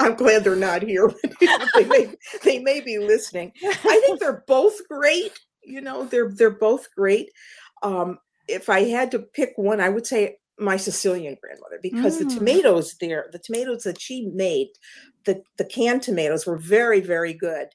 I'm 0.00 0.14
glad 0.14 0.44
they're 0.44 0.56
not 0.56 0.82
here. 0.82 1.12
they, 1.74 1.84
may, 1.84 2.14
they 2.42 2.58
may 2.60 2.80
be 2.80 2.98
listening. 2.98 3.52
I 3.62 4.00
think 4.04 4.20
they're 4.20 4.44
both 4.46 4.76
great. 4.88 5.38
You 5.62 5.80
know, 5.80 6.04
they're 6.04 6.30
they're 6.30 6.50
both 6.50 6.88
great. 6.94 7.30
Um, 7.82 8.18
if 8.48 8.68
I 8.68 8.84
had 8.84 9.10
to 9.12 9.18
pick 9.18 9.52
one, 9.56 9.80
I 9.80 9.88
would 9.88 10.06
say 10.06 10.36
my 10.59 10.76
Sicilian 10.76 11.37
grandmother 11.40 11.78
because 11.83 12.16
mm. 12.16 12.28
the 12.28 12.35
tomatoes 12.37 12.96
there, 13.00 13.26
the 13.33 13.38
tomatoes 13.38 13.83
that 13.85 14.00
she 14.00 14.26
made, 14.33 14.68
the 15.24 15.42
the 15.59 15.64
canned 15.64 16.02
tomatoes 16.02 16.46
were 16.46 16.59
very 16.59 17.00
very 17.00 17.35
good, 17.35 17.68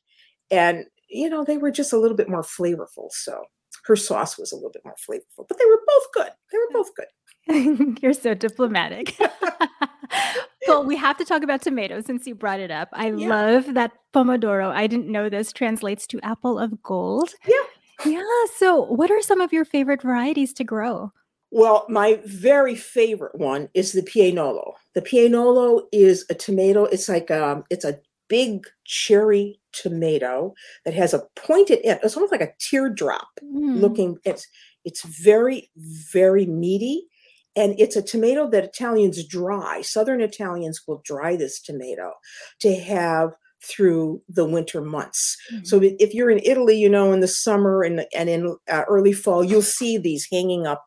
and 0.49 0.86
you 1.08 1.29
know 1.29 1.43
they 1.43 1.58
were 1.58 1.71
just 1.71 1.93
a 1.93 1.97
little 1.97 2.17
bit 2.17 2.29
more 2.29 2.43
flavorful. 2.43 3.12
So 3.12 3.43
her 3.85 3.95
sauce 3.95 4.37
was 4.37 4.51
a 4.51 4.55
little 4.55 4.71
bit 4.71 4.83
more 4.85 4.95
flavorful, 4.95 5.45
but 5.47 5.57
they 5.57 5.65
were 5.65 5.81
both 5.87 6.07
good. 6.13 6.31
They 6.51 6.57
were 6.57 6.71
both 6.71 6.91
good. 6.95 7.97
You're 8.01 8.13
so 8.13 8.33
diplomatic. 8.33 9.15
well, 10.67 10.83
we 10.83 10.95
have 10.95 11.17
to 11.17 11.25
talk 11.25 11.43
about 11.43 11.61
tomatoes 11.61 12.05
since 12.05 12.27
you 12.27 12.35
brought 12.35 12.59
it 12.59 12.71
up. 12.71 12.89
I 12.93 13.11
yeah. 13.11 13.27
love 13.27 13.73
that 13.73 13.91
pomodoro. 14.13 14.69
I 14.69 14.87
didn't 14.87 15.11
know 15.11 15.29
this 15.29 15.51
translates 15.51 16.05
to 16.07 16.19
apple 16.21 16.59
of 16.59 16.81
gold. 16.83 17.33
Yeah. 17.47 18.11
Yeah. 18.11 18.23
So, 18.55 18.81
what 18.81 19.11
are 19.11 19.21
some 19.21 19.41
of 19.41 19.51
your 19.51 19.65
favorite 19.65 20.01
varieties 20.01 20.53
to 20.53 20.63
grow? 20.63 21.11
Well, 21.51 21.85
my 21.89 22.19
very 22.25 22.75
favorite 22.75 23.35
one 23.35 23.69
is 23.73 23.91
the 23.91 24.03
Piennolo. 24.03 24.73
The 24.93 25.01
Piennolo 25.01 25.81
is 25.91 26.25
a 26.29 26.35
tomato. 26.35 26.85
It's 26.85 27.09
like 27.09 27.31
um, 27.31 27.63
it's 27.69 27.85
a 27.85 27.99
big 28.29 28.65
cherry 28.85 29.59
tomato 29.73 30.53
that 30.85 30.93
has 30.93 31.13
a 31.13 31.23
pointed 31.35 31.79
end. 31.83 31.99
It's 32.03 32.15
almost 32.15 32.31
like 32.31 32.41
a 32.41 32.53
teardrop 32.59 33.27
mm. 33.43 33.79
looking. 33.79 34.17
It's 34.23 34.47
it's 34.85 35.03
very 35.03 35.69
very 36.11 36.45
meaty, 36.45 37.07
and 37.55 37.75
it's 37.77 37.95
a 37.95 38.01
tomato 38.01 38.49
that 38.49 38.63
Italians 38.63 39.25
dry. 39.27 39.81
Southern 39.81 40.21
Italians 40.21 40.81
will 40.87 41.01
dry 41.03 41.35
this 41.35 41.61
tomato 41.61 42.13
to 42.61 42.75
have 42.75 43.31
through 43.61 44.21
the 44.29 44.45
winter 44.45 44.81
months. 44.81 45.35
Mm-hmm. 45.51 45.65
So 45.65 45.81
if 45.83 46.13
you're 46.13 46.29
in 46.29 46.39
Italy, 46.43 46.77
you 46.77 46.89
know, 46.89 47.11
in 47.11 47.19
the 47.19 47.27
summer 47.27 47.83
and 47.83 48.05
and 48.15 48.29
in 48.29 48.55
uh, 48.69 48.83
early 48.87 49.13
fall, 49.13 49.43
you'll 49.43 49.61
see 49.61 49.97
these 49.97 50.27
hanging 50.31 50.65
up 50.65 50.85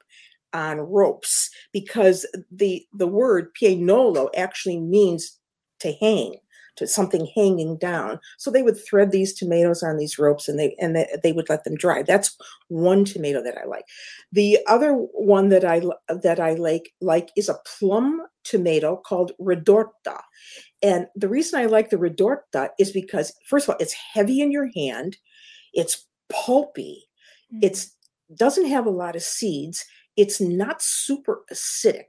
on 0.54 0.80
ropes 0.80 1.50
because 1.72 2.26
the 2.50 2.84
the 2.92 3.06
word 3.06 3.48
piennolo 3.60 4.28
actually 4.36 4.78
means 4.78 5.38
to 5.80 5.92
hang 6.00 6.36
to 6.76 6.86
something 6.86 7.28
hanging 7.34 7.76
down. 7.76 8.18
So 8.38 8.50
they 8.50 8.62
would 8.62 8.82
thread 8.82 9.10
these 9.10 9.34
tomatoes 9.34 9.82
on 9.82 9.96
these 9.96 10.18
ropes 10.18 10.48
and 10.48 10.58
they 10.58 10.74
and 10.78 10.96
they, 10.96 11.06
they 11.22 11.32
would 11.32 11.48
let 11.48 11.64
them 11.64 11.76
dry. 11.76 12.02
That's 12.02 12.36
one 12.68 13.04
tomato 13.04 13.42
that 13.42 13.58
I 13.58 13.66
like. 13.66 13.84
The 14.32 14.58
other 14.66 14.92
one 14.92 15.48
that 15.50 15.64
I 15.64 15.82
that 16.08 16.40
I 16.40 16.54
like 16.54 16.92
like 17.00 17.30
is 17.36 17.48
a 17.48 17.58
plum 17.78 18.22
tomato 18.44 18.96
called 18.96 19.32
redorta. 19.40 20.20
And 20.82 21.06
the 21.14 21.28
reason 21.28 21.60
I 21.60 21.66
like 21.66 21.90
the 21.90 21.96
redorta 21.96 22.70
is 22.78 22.90
because 22.90 23.32
first 23.48 23.68
of 23.68 23.74
all, 23.74 23.80
it's 23.80 23.94
heavy 24.14 24.40
in 24.40 24.50
your 24.50 24.70
hand, 24.74 25.16
it's 25.72 26.06
pulpy, 26.28 27.04
mm-hmm. 27.52 27.60
it's 27.62 27.94
doesn't 28.34 28.66
have 28.66 28.86
a 28.86 28.90
lot 28.90 29.14
of 29.14 29.22
seeds, 29.22 29.84
it's 30.16 30.40
not 30.40 30.80
super 30.80 31.42
acidic, 31.52 32.08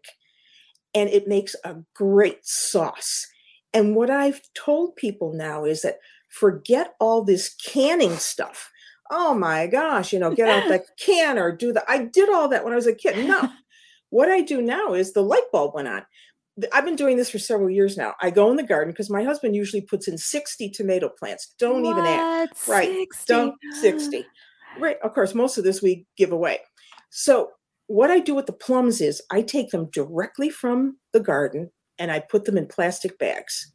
and 0.94 1.10
it 1.10 1.28
makes 1.28 1.54
a 1.66 1.76
great 1.94 2.46
sauce. 2.46 3.28
And 3.74 3.96
what 3.96 4.10
I've 4.10 4.42
told 4.54 4.96
people 4.96 5.34
now 5.34 5.66
is 5.66 5.82
that 5.82 6.00
forget 6.30 6.94
all 7.00 7.24
this 7.24 7.54
canning 7.56 8.16
stuff. 8.18 8.72
Oh 9.12 9.34
my 9.34 9.68
gosh, 9.68 10.14
you 10.14 10.20
know, 10.20 10.34
get 10.34 10.50
out 10.50 10.68
the 10.70 10.84
can 11.00 11.38
or 11.38 11.52
do 11.52 11.74
the. 11.74 11.84
I 11.90 12.06
did 12.06 12.30
all 12.30 12.48
that 12.50 12.64
when 12.64 12.74
I 12.74 12.76
was 12.76 12.88
a 12.88 12.96
kid. 12.96 13.28
No, 13.28 13.50
what 14.10 14.30
I 14.30 14.42
do 14.42 14.62
now 14.62 14.94
is 14.94 15.14
the 15.14 15.22
light 15.22 15.52
bulb 15.52 15.76
went 15.76 15.88
on. 15.88 16.06
I've 16.72 16.86
been 16.86 16.96
doing 16.96 17.18
this 17.18 17.32
for 17.32 17.40
several 17.40 17.70
years 17.70 17.98
now. 17.98 18.14
I 18.22 18.30
go 18.30 18.52
in 18.52 18.58
the 18.58 18.64
garden 18.64 18.92
because 18.92 19.10
my 19.10 19.24
husband 19.24 19.56
usually 19.56 19.82
puts 19.82 20.08
in 20.08 20.20
60 20.20 20.70
tomato 20.70 21.10
plants. 21.10 21.56
Don't 21.58 21.82
what? 21.82 21.92
even 21.92 22.06
ask. 22.06 22.68
Right. 22.68 22.90
60? 22.90 23.26
Don't 23.28 23.56
60. 23.82 24.26
Right. 24.80 24.98
Of 25.04 25.14
course, 25.14 25.36
most 25.36 25.60
of 25.60 25.64
this 25.64 25.84
we 25.84 26.08
give 26.18 26.32
away. 26.32 26.58
So 27.12 27.52
what 27.86 28.10
I 28.10 28.18
do 28.18 28.34
with 28.34 28.48
the 28.48 28.54
plums 28.54 29.02
is 29.02 29.22
I 29.30 29.44
take 29.44 29.70
them 29.70 29.88
directly 29.92 30.50
from 30.50 30.98
the 31.12 31.20
garden 31.20 31.70
and 32.00 32.12
I 32.12 32.20
put 32.20 32.46
them 32.46 32.58
in 32.58 32.68
plastic 32.68 33.18
bags 33.18 33.72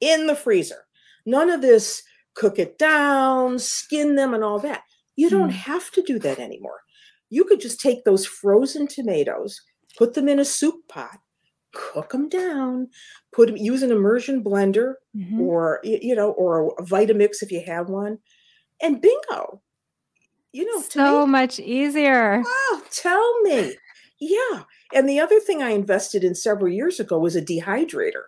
in 0.00 0.26
the 0.26 0.34
freezer. 0.34 0.86
None 1.26 1.50
of 1.50 1.60
this 1.60 2.02
cook 2.34 2.58
it 2.58 2.78
down, 2.78 3.58
skin 3.58 4.14
them, 4.14 4.34
and 4.34 4.42
all 4.44 4.58
that. 4.60 4.82
You 5.16 5.28
don't 5.30 5.50
mm. 5.50 5.54
have 5.54 5.90
to 5.92 6.02
do 6.02 6.18
that 6.20 6.38
anymore. 6.38 6.80
You 7.28 7.44
could 7.44 7.60
just 7.60 7.80
take 7.80 8.04
those 8.04 8.26
frozen 8.26 8.86
tomatoes, 8.86 9.60
put 9.98 10.14
them 10.14 10.28
in 10.28 10.38
a 10.38 10.44
soup 10.44 10.76
pot, 10.88 11.18
cook 11.72 12.10
them 12.10 12.28
down, 12.28 12.88
put 13.32 13.48
them, 13.48 13.56
use 13.56 13.82
an 13.82 13.92
immersion 13.92 14.42
blender 14.42 14.94
mm-hmm. 15.16 15.40
or 15.40 15.80
you 15.84 16.14
know, 16.14 16.30
or 16.32 16.74
a 16.78 16.82
Vitamix 16.82 17.42
if 17.42 17.52
you 17.52 17.62
have 17.66 17.88
one, 17.88 18.18
and 18.82 19.00
bingo. 19.00 19.62
You 20.52 20.64
know, 20.66 20.82
so 20.82 20.88
tomato- 20.88 21.26
much 21.26 21.60
easier. 21.60 22.42
Oh, 22.44 22.82
tell 22.90 23.40
me. 23.42 23.76
Yeah. 24.18 24.62
And 24.92 25.08
the 25.08 25.20
other 25.20 25.40
thing 25.40 25.62
I 25.62 25.70
invested 25.70 26.24
in 26.24 26.34
several 26.34 26.72
years 26.72 27.00
ago 27.00 27.18
was 27.18 27.36
a 27.36 27.42
dehydrator 27.42 28.24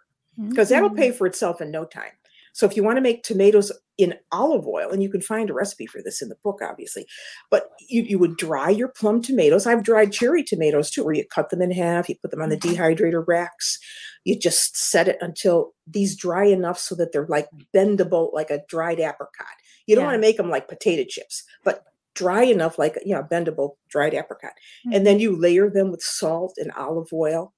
because 0.48 0.68
mm-hmm. 0.68 0.74
that'll 0.74 0.90
pay 0.96 1.10
mm. 1.10 1.14
for 1.14 1.26
itself 1.26 1.60
in 1.60 1.70
no 1.70 1.84
time. 1.84 2.12
So 2.52 2.66
if 2.66 2.76
you 2.76 2.82
want 2.82 2.96
to 2.96 3.02
make 3.02 3.22
tomatoes 3.22 3.72
in 3.98 4.14
olive 4.30 4.66
oil, 4.66 4.90
and 4.90 5.02
you 5.02 5.10
can 5.10 5.20
find 5.20 5.48
a 5.48 5.54
recipe 5.54 5.86
for 5.86 6.02
this 6.02 6.20
in 6.20 6.28
the 6.28 6.36
book, 6.42 6.60
obviously, 6.62 7.06
but 7.50 7.70
you, 7.88 8.02
you 8.02 8.18
would 8.18 8.36
dry 8.36 8.68
your 8.68 8.88
plum 8.88 9.22
tomatoes. 9.22 9.66
I've 9.66 9.82
dried 9.82 10.12
cherry 10.12 10.42
tomatoes 10.42 10.90
too, 10.90 11.04
where 11.04 11.14
you 11.14 11.24
cut 11.26 11.50
them 11.50 11.62
in 11.62 11.70
half, 11.70 12.08
you 12.08 12.16
put 12.20 12.30
them 12.30 12.42
on 12.42 12.50
the 12.50 12.56
mm-hmm. 12.56 12.80
dehydrator 12.80 13.24
racks. 13.26 13.78
You 14.24 14.38
just 14.38 14.76
set 14.76 15.08
it 15.08 15.18
until 15.20 15.72
these 15.86 16.16
dry 16.16 16.44
enough 16.44 16.78
so 16.78 16.94
that 16.96 17.12
they're 17.12 17.26
like 17.26 17.48
bendable, 17.74 18.32
like 18.32 18.50
a 18.50 18.62
dried 18.68 19.00
apricot. 19.00 19.46
You 19.86 19.96
don't 19.96 20.02
yeah. 20.02 20.10
want 20.10 20.16
to 20.16 20.26
make 20.26 20.36
them 20.36 20.50
like 20.50 20.68
potato 20.68 21.04
chips, 21.08 21.42
but 21.64 21.84
dry 22.14 22.42
enough, 22.44 22.78
like 22.78 22.98
you 23.04 23.14
know, 23.14 23.22
bendable 23.22 23.76
dried 23.88 24.14
apricot, 24.14 24.52
Mm-hmm. 24.86 24.92
and 24.96 25.06
then 25.06 25.18
you 25.20 25.36
layer 25.36 25.70
them 25.70 25.90
with 25.90 26.02
salt 26.02 26.54
and 26.58 26.70
olive 26.72 27.12
oil, 27.12 27.52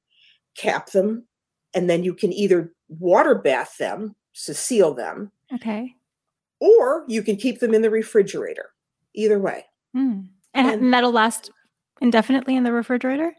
cap 0.57 0.90
them, 0.90 1.27
and 1.75 1.88
then 1.90 2.05
you 2.05 2.14
can 2.14 2.33
either 2.33 2.73
water 2.88 3.35
bath 3.35 3.77
them 3.79 4.14
to 4.45 4.55
seal 4.55 4.95
them, 4.95 5.31
Okay. 5.53 5.95
or 6.61 7.05
you 7.09 7.23
can 7.23 7.37
keep 7.37 7.61
them 7.61 7.75
in 7.75 7.83
the 7.83 7.90
refrigerator. 7.90 8.71
Either 9.14 9.38
way, 9.38 9.64
Mm. 9.97 10.29
And, 10.55 10.71
And- 10.71 10.93
that'll 10.95 11.12
last 11.12 11.51
indefinitely 12.01 12.57
in 12.57 12.64
the 12.64 12.73
refrigerator? 12.73 13.35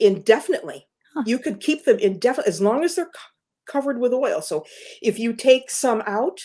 indefinitely. 0.00 0.86
Huh. 1.14 1.22
You 1.26 1.38
could 1.38 1.60
keep 1.60 1.84
them 1.84 1.98
indefinitely 1.98 2.48
as 2.50 2.60
long 2.60 2.84
as 2.84 2.94
they're 2.94 3.06
co- 3.06 3.20
covered 3.66 3.98
with 3.98 4.12
oil. 4.12 4.40
So 4.40 4.64
if 5.02 5.18
you 5.18 5.32
take 5.32 5.70
some 5.70 6.02
out, 6.06 6.40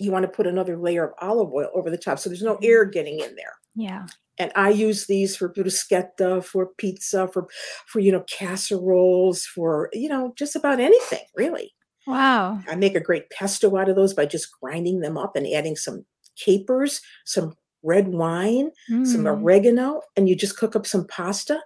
you 0.00 0.10
want 0.10 0.24
to 0.24 0.28
put 0.30 0.46
another 0.46 0.76
layer 0.76 1.04
of 1.06 1.12
olive 1.20 1.52
oil 1.52 1.70
over 1.74 1.90
the 1.90 1.98
top 1.98 2.18
so 2.18 2.28
there's 2.28 2.42
no 2.42 2.54
Mm-hmm. 2.56 2.64
air 2.64 2.84
getting 2.84 3.20
in 3.20 3.34
there. 3.36 3.52
Yeah. 3.74 4.06
And 4.38 4.50
I 4.56 4.70
use 4.70 5.06
these 5.06 5.36
for 5.36 5.52
bruschetta, 5.52 6.42
for 6.44 6.70
pizza, 6.78 7.28
for 7.28 7.46
for 7.86 8.00
you 8.00 8.10
know 8.12 8.24
casseroles, 8.28 9.44
for 9.44 9.90
you 9.92 10.08
know 10.08 10.32
just 10.36 10.56
about 10.56 10.80
anything 10.80 11.24
really. 11.36 11.72
Wow. 12.06 12.60
I 12.68 12.74
make 12.76 12.94
a 12.96 13.00
great 13.00 13.28
pesto 13.30 13.76
out 13.76 13.88
of 13.90 13.96
those 13.96 14.14
by 14.14 14.26
just 14.26 14.48
grinding 14.60 15.00
them 15.00 15.18
up 15.18 15.36
and 15.36 15.46
adding 15.46 15.76
some 15.76 16.04
capers, 16.36 17.00
some 17.26 17.54
red 17.82 18.08
wine, 18.08 18.70
some 18.88 19.24
Mm. 19.24 19.42
oregano, 19.42 20.00
and 20.16 20.28
you 20.28 20.34
just 20.34 20.56
cook 20.56 20.74
up 20.74 20.86
some 20.86 21.06
pasta. 21.06 21.60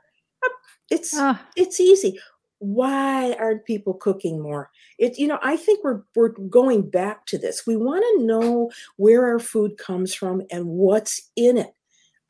It's 0.91 1.15
Ah, 1.17 1.41
it's 1.57 1.81
easy. 1.81 2.19
Why 2.65 3.35
aren't 3.39 3.67
people 3.67 3.93
cooking 3.93 4.41
more? 4.41 4.71
It 4.99 5.19
you 5.19 5.27
know, 5.27 5.39
I 5.43 5.57
think 5.57 5.85
we're 5.85 6.01
we're 6.17 6.31
going 6.31 6.89
back 6.89 7.27
to 7.27 7.39
this. 7.39 7.67
We 7.67 7.77
want 7.77 8.03
to 8.03 8.27
know 8.27 8.71
where 8.97 9.27
our 9.27 9.39
food 9.39 9.77
comes 9.77 10.15
from 10.15 10.43
and 10.51 10.67
what's 10.67 11.31
in 11.37 11.59
it. 11.59 11.75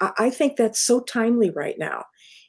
I, 0.01 0.11
I 0.19 0.31
think 0.31 0.57
that's 0.57 0.81
so 0.81 1.01
timely 1.01 1.51
right 1.51 1.77
now. 1.79 2.05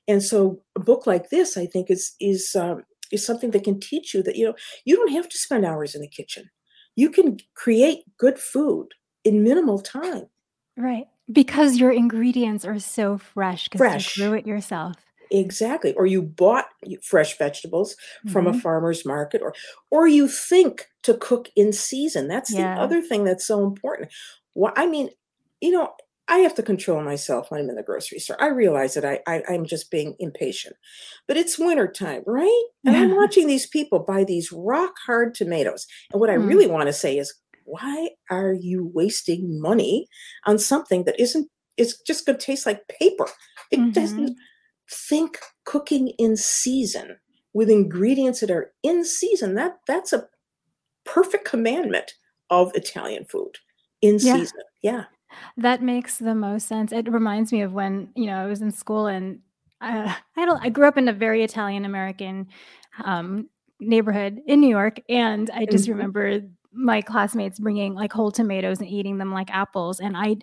And 0.08 0.24
so 0.24 0.64
a 0.76 0.80
book 0.80 1.06
like 1.06 1.30
this, 1.30 1.58
I 1.58 1.68
think, 1.68 1.92
is 1.92 2.16
is 2.20 2.56
um, 2.56 2.84
is 3.12 3.24
something 3.24 3.52
that 3.52 3.64
can 3.64 3.80
teach 3.80 4.16
you 4.16 4.24
that 4.24 4.36
you 4.36 4.46
know 4.46 4.56
you 4.84 4.96
don't 4.96 5.12
have 5.12 5.30
to 5.30 5.38
spend 5.38 5.64
hours 5.64 5.94
in 5.94 6.02
the 6.02 6.08
kitchen. 6.08 6.50
You 6.96 7.12
can 7.12 7.38
create 7.54 8.00
good 8.18 8.40
food 8.40 8.88
in 9.24 9.44
minimal 9.44 9.80
time. 9.80 10.26
right. 10.76 11.06
Because 11.32 11.78
your 11.78 11.92
ingredients 11.92 12.66
are 12.66 12.80
so 12.80 13.18
fresh 13.18 13.68
because 13.68 14.18
you 14.18 14.24
grew 14.24 14.38
it 14.38 14.48
yourself. 14.48 14.96
Exactly. 15.32 15.94
Or 15.96 16.06
you 16.06 16.22
bought 16.22 16.68
fresh 17.04 17.38
vegetables 17.38 17.96
from 18.26 18.48
a 18.48 18.54
Mhm. 18.54 18.62
farmer's 18.62 19.06
market 19.06 19.42
or 19.42 19.54
or 19.92 20.08
you 20.08 20.28
think 20.28 20.88
to 21.04 21.16
cook 21.18 21.50
in 21.56 21.74
season. 21.74 22.28
That's 22.28 22.54
Yeah. 22.54 22.56
the 22.56 22.72
other 22.76 23.02
thing 23.02 23.24
that's 23.24 23.46
so 23.46 23.64
important. 23.64 24.12
Well, 24.56 24.74
I 24.76 24.88
mean, 24.88 25.10
you 25.62 25.72
know, 25.72 25.94
I 26.28 26.40
have 26.40 26.56
to 26.56 26.64
control 26.64 27.02
myself 27.04 27.52
when 27.52 27.62
I'm 27.62 27.70
in 27.70 27.76
the 27.76 27.84
grocery 27.84 28.20
store. 28.20 28.42
I 28.42 28.48
realize 28.48 28.94
that 28.96 29.06
I, 29.06 29.20
I 29.28 29.44
I'm 29.50 29.66
just 29.66 29.92
being 29.92 30.16
impatient. 30.20 30.76
But 31.28 31.38
it's 31.38 31.60
winter 31.60 31.88
time, 31.92 32.24
right? 32.26 32.64
And 32.86 32.96
I'm 32.96 33.12
watching 33.16 33.48
these 33.48 33.68
people 33.68 34.00
buy 34.00 34.24
these 34.24 34.52
rock 34.52 34.94
hard 35.06 35.36
tomatoes. 35.36 35.88
And 36.12 36.20
what 36.20 36.30
I 36.30 36.36
Mm. 36.36 36.46
really 36.50 36.68
want 36.68 36.88
to 36.88 36.94
say 36.94 37.18
is, 37.18 37.34
why 37.64 38.10
are 38.30 38.54
you 38.54 38.92
wasting 38.94 39.60
money 39.62 40.08
on 40.46 40.58
something 40.60 41.04
that 41.06 41.20
isn't 41.20 41.50
it's 41.78 42.00
just 42.02 42.26
gonna 42.26 42.38
taste 42.38 42.66
like 42.66 42.88
paper? 42.88 43.28
It 43.72 43.92
Mhm. 43.94 43.94
doesn't 43.94 44.38
think 44.90 45.40
cooking 45.66 46.10
in 46.20 46.36
season 46.38 47.18
with 47.54 47.70
ingredients 47.70 48.40
that 48.42 48.52
are 48.52 48.74
in 48.84 49.04
season 49.06 49.56
that 49.56 49.80
that's 49.88 50.14
a 50.14 50.28
perfect 51.06 51.46
commandment 51.46 52.14
of 52.50 52.72
italian 52.76 53.26
food 53.26 53.58
in 54.02 54.20
Yeah. 54.20 54.38
season 54.38 54.62
yeah 54.82 55.06
That 55.58 55.82
makes 55.82 56.18
the 56.18 56.36
most 56.36 56.68
sense. 56.68 56.92
It 56.92 57.12
reminds 57.12 57.52
me 57.52 57.62
of 57.62 57.74
when, 57.74 58.10
you 58.16 58.26
know, 58.28 58.38
I 58.38 58.46
was 58.46 58.62
in 58.62 58.72
school 58.72 59.08
and 59.08 59.40
uh, 59.82 60.14
I 60.38 60.46
don't 60.46 60.62
I 60.64 60.70
grew 60.70 60.88
up 60.88 60.98
in 60.98 61.08
a 61.08 61.14
very 61.14 61.44
Italian 61.44 61.86
American 61.86 62.48
um, 63.04 63.50
neighborhood 63.80 64.40
in 64.48 64.62
New 64.62 64.70
York 64.70 65.02
and 65.10 65.50
I 65.52 65.66
just 65.66 65.88
Mhm. 65.88 65.90
remember 65.90 66.42
my 66.72 67.02
classmates 67.02 67.60
bringing 67.60 67.94
like 67.94 68.12
whole 68.14 68.32
tomatoes 68.32 68.80
and 68.80 68.90
eating 68.90 69.18
them 69.18 69.32
like 69.34 69.50
apples 69.52 70.00
and 70.00 70.16
I 70.18 70.38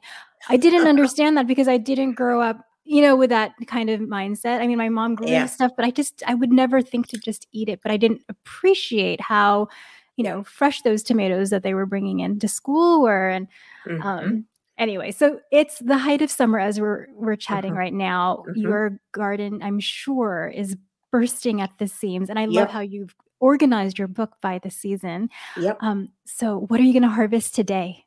I 0.48 0.56
didn't 0.56 0.86
understand 0.86 1.36
that 1.36 1.46
because 1.46 1.68
I 1.68 1.76
didn't 1.78 2.14
grow 2.14 2.40
up 2.42 2.64
you 2.84 3.02
know 3.02 3.16
with 3.16 3.30
that 3.30 3.52
kind 3.66 3.90
of 3.90 4.00
mindset. 4.00 4.60
I 4.60 4.66
mean 4.66 4.78
my 4.78 4.88
mom 4.88 5.14
grew 5.14 5.28
Yeah. 5.28 5.46
stuff 5.46 5.72
but 5.76 5.84
I 5.84 5.90
just 5.90 6.22
I 6.26 6.34
would 6.34 6.52
never 6.52 6.82
think 6.82 7.08
to 7.08 7.18
just 7.18 7.46
eat 7.52 7.68
it 7.68 7.80
but 7.82 7.92
I 7.92 7.96
didn't 7.96 8.22
appreciate 8.28 9.20
how 9.20 9.68
you 10.16 10.24
know 10.24 10.42
fresh 10.44 10.82
those 10.82 11.02
tomatoes 11.02 11.50
that 11.50 11.62
they 11.62 11.74
were 11.74 11.86
bringing 11.86 12.20
into 12.20 12.48
school 12.48 13.02
were 13.02 13.28
and 13.30 13.48
Mhm. 13.86 14.04
um 14.06 14.46
anyway 14.78 15.10
so 15.12 15.40
it's 15.52 15.78
the 15.80 15.98
height 15.98 16.22
of 16.22 16.30
summer 16.30 16.58
as 16.58 16.80
we're 16.80 17.06
we're 17.14 17.36
chatting 17.36 17.74
Mhm. 17.74 17.78
right 17.78 17.94
now 17.94 18.44
Mhm. 18.48 18.52
your 18.56 18.98
garden 19.12 19.62
i'm 19.62 19.80
sure 19.80 20.52
is 20.54 20.76
bursting 21.12 21.60
at 21.60 21.70
the 21.78 21.86
seams 21.88 22.28
and 22.30 22.38
i 22.38 22.44
love 22.46 22.70
how 22.70 22.80
you've 22.80 23.14
organized 23.40 23.98
your 23.98 24.08
book 24.08 24.32
by 24.42 24.58
the 24.58 24.70
season 24.70 25.28
yep 25.56 25.76
um 25.80 26.08
so 26.26 26.60
what 26.68 26.80
are 26.80 26.84
you 26.84 26.92
going 26.92 27.02
to 27.02 27.08
harvest 27.08 27.54
today 27.54 28.04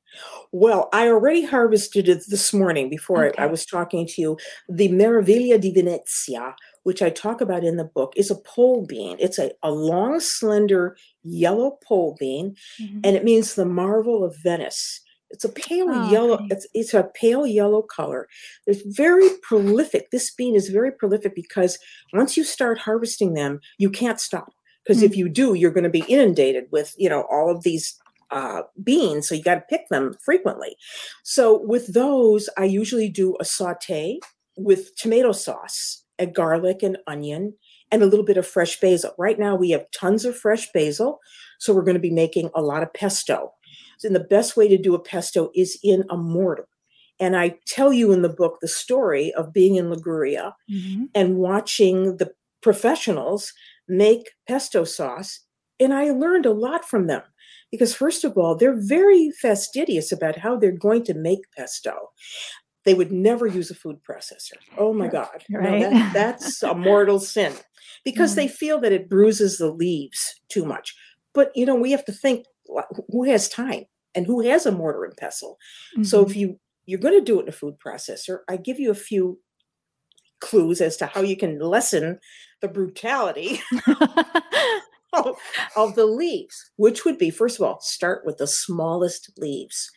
well 0.51 0.89
i 0.93 1.07
already 1.07 1.43
harvested 1.45 2.07
it 2.09 2.23
this 2.27 2.53
morning 2.53 2.89
before 2.89 3.25
I, 3.37 3.43
I 3.43 3.45
was 3.47 3.65
talking 3.65 4.07
to 4.07 4.21
you 4.21 4.37
the 4.69 4.89
meraviglia 4.89 5.59
di 5.59 5.71
venezia 5.71 6.55
which 6.83 7.01
i 7.01 7.09
talk 7.09 7.41
about 7.41 7.63
in 7.63 7.77
the 7.77 7.83
book 7.97 8.13
is 8.15 8.29
a 8.31 8.35
pole 8.35 8.85
bean 8.85 9.17
it's 9.19 9.39
a, 9.39 9.51
a 9.63 9.71
long 9.71 10.19
slender 10.19 10.95
yellow 11.23 11.77
pole 11.87 12.15
bean 12.19 12.55
Mhm. 12.81 13.01
and 13.03 13.15
it 13.15 13.23
means 13.23 13.55
the 13.55 13.65
marvel 13.65 14.23
of 14.23 14.35
Venice. 14.43 15.01
It's 15.31 15.43
a 15.43 15.49
pale 15.49 15.87
Oh, 15.89 16.11
yellow. 16.11 16.37
pretty. 16.37 16.53
It's 16.53 16.67
it's 16.73 16.93
a 16.93 17.09
pale 17.15 17.45
yellow 17.47 17.81
color. 17.81 18.27
It's 18.67 18.83
very 18.85 19.27
prolific. 19.41 20.11
This 20.11 20.29
bean 20.31 20.55
is 20.55 20.69
very 20.69 20.91
prolific 20.91 21.33
because 21.35 21.79
once 22.13 22.37
you 22.37 22.43
start 22.43 22.77
harvesting 22.77 23.33
them, 23.33 23.59
you 23.79 23.89
can't 23.89 24.19
stop. 24.19 24.53
Because 24.83 25.01
Mm. 25.01 25.05
if 25.07 25.17
you 25.17 25.27
do, 25.27 25.55
you're 25.55 25.71
going 25.77 25.83
to 25.91 25.97
be 25.99 26.05
inundated 26.07 26.65
with 26.71 26.93
you 26.97 27.09
know 27.09 27.23
all 27.31 27.49
of 27.49 27.63
these 27.63 27.97
uh, 28.31 28.63
beans. 28.83 29.27
So 29.27 29.35
you 29.35 29.43
got 29.43 29.55
to 29.55 29.61
pick 29.69 29.87
them 29.89 30.15
frequently. 30.23 30.75
So 31.23 31.61
with 31.65 31.93
those, 31.93 32.49
I 32.57 32.65
usually 32.65 33.09
do 33.09 33.35
a 33.39 33.45
saute 33.45 34.19
with 34.57 34.95
tomato 34.95 35.31
sauce 35.31 36.03
and 36.17 36.33
garlic 36.33 36.81
and 36.81 36.97
onion 37.07 37.53
and 37.91 38.01
a 38.01 38.05
little 38.05 38.25
bit 38.25 38.37
of 38.37 38.47
fresh 38.47 38.79
basil. 38.79 39.13
Right 39.17 39.37
now 39.37 39.55
we 39.55 39.69
have 39.71 39.85
tons 39.91 40.25
of 40.25 40.37
fresh 40.37 40.71
basil, 40.73 41.19
so 41.59 41.73
we're 41.73 41.83
going 41.83 41.95
to 41.95 41.99
be 41.99 42.11
making 42.11 42.49
a 42.55 42.61
lot 42.61 42.83
of 42.83 42.93
pesto. 42.93 43.51
And 44.03 44.15
the 44.15 44.19
best 44.19 44.57
way 44.57 44.67
to 44.67 44.77
do 44.77 44.93
a 44.95 44.99
pesto 44.99 45.51
is 45.55 45.79
in 45.83 46.03
a 46.09 46.17
mortar. 46.17 46.67
And 47.19 47.37
I 47.37 47.57
tell 47.65 47.93
you 47.93 48.11
in 48.11 48.21
the 48.23 48.29
book 48.29 48.57
the 48.61 48.67
story 48.67 49.33
of 49.33 49.53
being 49.53 49.75
in 49.75 49.89
Liguria 49.89 50.55
Mhm. 50.69 51.09
and 51.15 51.37
watching 51.37 52.17
the 52.17 52.33
professionals 52.61 53.53
make 53.87 54.31
pesto 54.47 54.83
sauce. 54.83 55.39
And 55.79 55.93
I 55.93 56.11
learned 56.11 56.45
a 56.45 56.51
lot 56.53 56.83
from 56.85 57.07
them 57.07 57.21
because, 57.71 57.95
first 57.95 58.23
of 58.23 58.37
all, 58.37 58.55
they're 58.55 58.79
very 58.79 59.31
fastidious 59.41 60.11
about 60.11 60.37
how 60.37 60.57
they're 60.57 60.71
going 60.71 61.03
to 61.05 61.13
make 61.13 61.39
pesto. 61.57 62.11
They 62.83 62.93
would 62.93 63.11
never 63.11 63.47
use 63.47 63.71
a 63.71 63.75
food 63.75 63.97
processor. 64.07 64.53
Oh 64.77 64.93
my 64.93 65.07
God. 65.07 65.43
No, 65.49 65.79
that- 65.79 66.13
that's 66.13 66.61
a 66.63 66.73
mortal 66.75 67.19
sin 67.19 67.53
because 68.03 68.33
Mm. 68.33 68.35
they 68.35 68.47
feel 68.47 68.79
that 68.81 68.91
it 68.91 69.09
bruises 69.09 69.57
the 69.57 69.71
leaves 69.71 70.39
too 70.49 70.65
much. 70.65 70.95
But, 71.33 71.51
you 71.55 71.65
know, 71.65 71.75
we 71.75 71.91
have 71.91 72.05
to 72.05 72.11
think 72.13 72.45
who 73.09 73.23
has 73.23 73.49
time 73.49 73.85
and 74.13 74.25
who 74.25 74.41
has 74.41 74.65
a 74.65 74.71
mortar 74.71 75.03
and 75.03 75.17
pestle. 75.17 75.57
So 76.03 76.23
Mhm. 76.23 76.29
if 76.29 76.35
you 76.35 76.59
you're 76.87 76.99
going 76.99 77.17
to 77.19 77.25
do 77.25 77.39
it 77.39 77.43
in 77.43 77.49
a 77.49 77.51
food 77.51 77.79
processor, 77.83 78.41
I 78.47 78.57
give 78.57 78.79
you 78.79 78.91
a 78.91 78.95
few 78.95 79.39
clues 80.39 80.81
as 80.81 80.97
to 80.97 81.07
how 81.07 81.21
you 81.21 81.35
can 81.35 81.57
lessen 81.57 82.19
the 82.61 82.67
brutality 82.67 83.59
of, 85.75 85.95
the 85.95 86.05
leaves, 86.05 86.71
which 86.77 87.05
would 87.05 87.17
be 87.17 87.29
first 87.29 87.59
of 87.59 87.65
all, 87.65 87.79
start 87.81 88.25
with 88.25 88.37
the 88.37 88.47
smallest 88.47 89.31
leaves. 89.37 89.89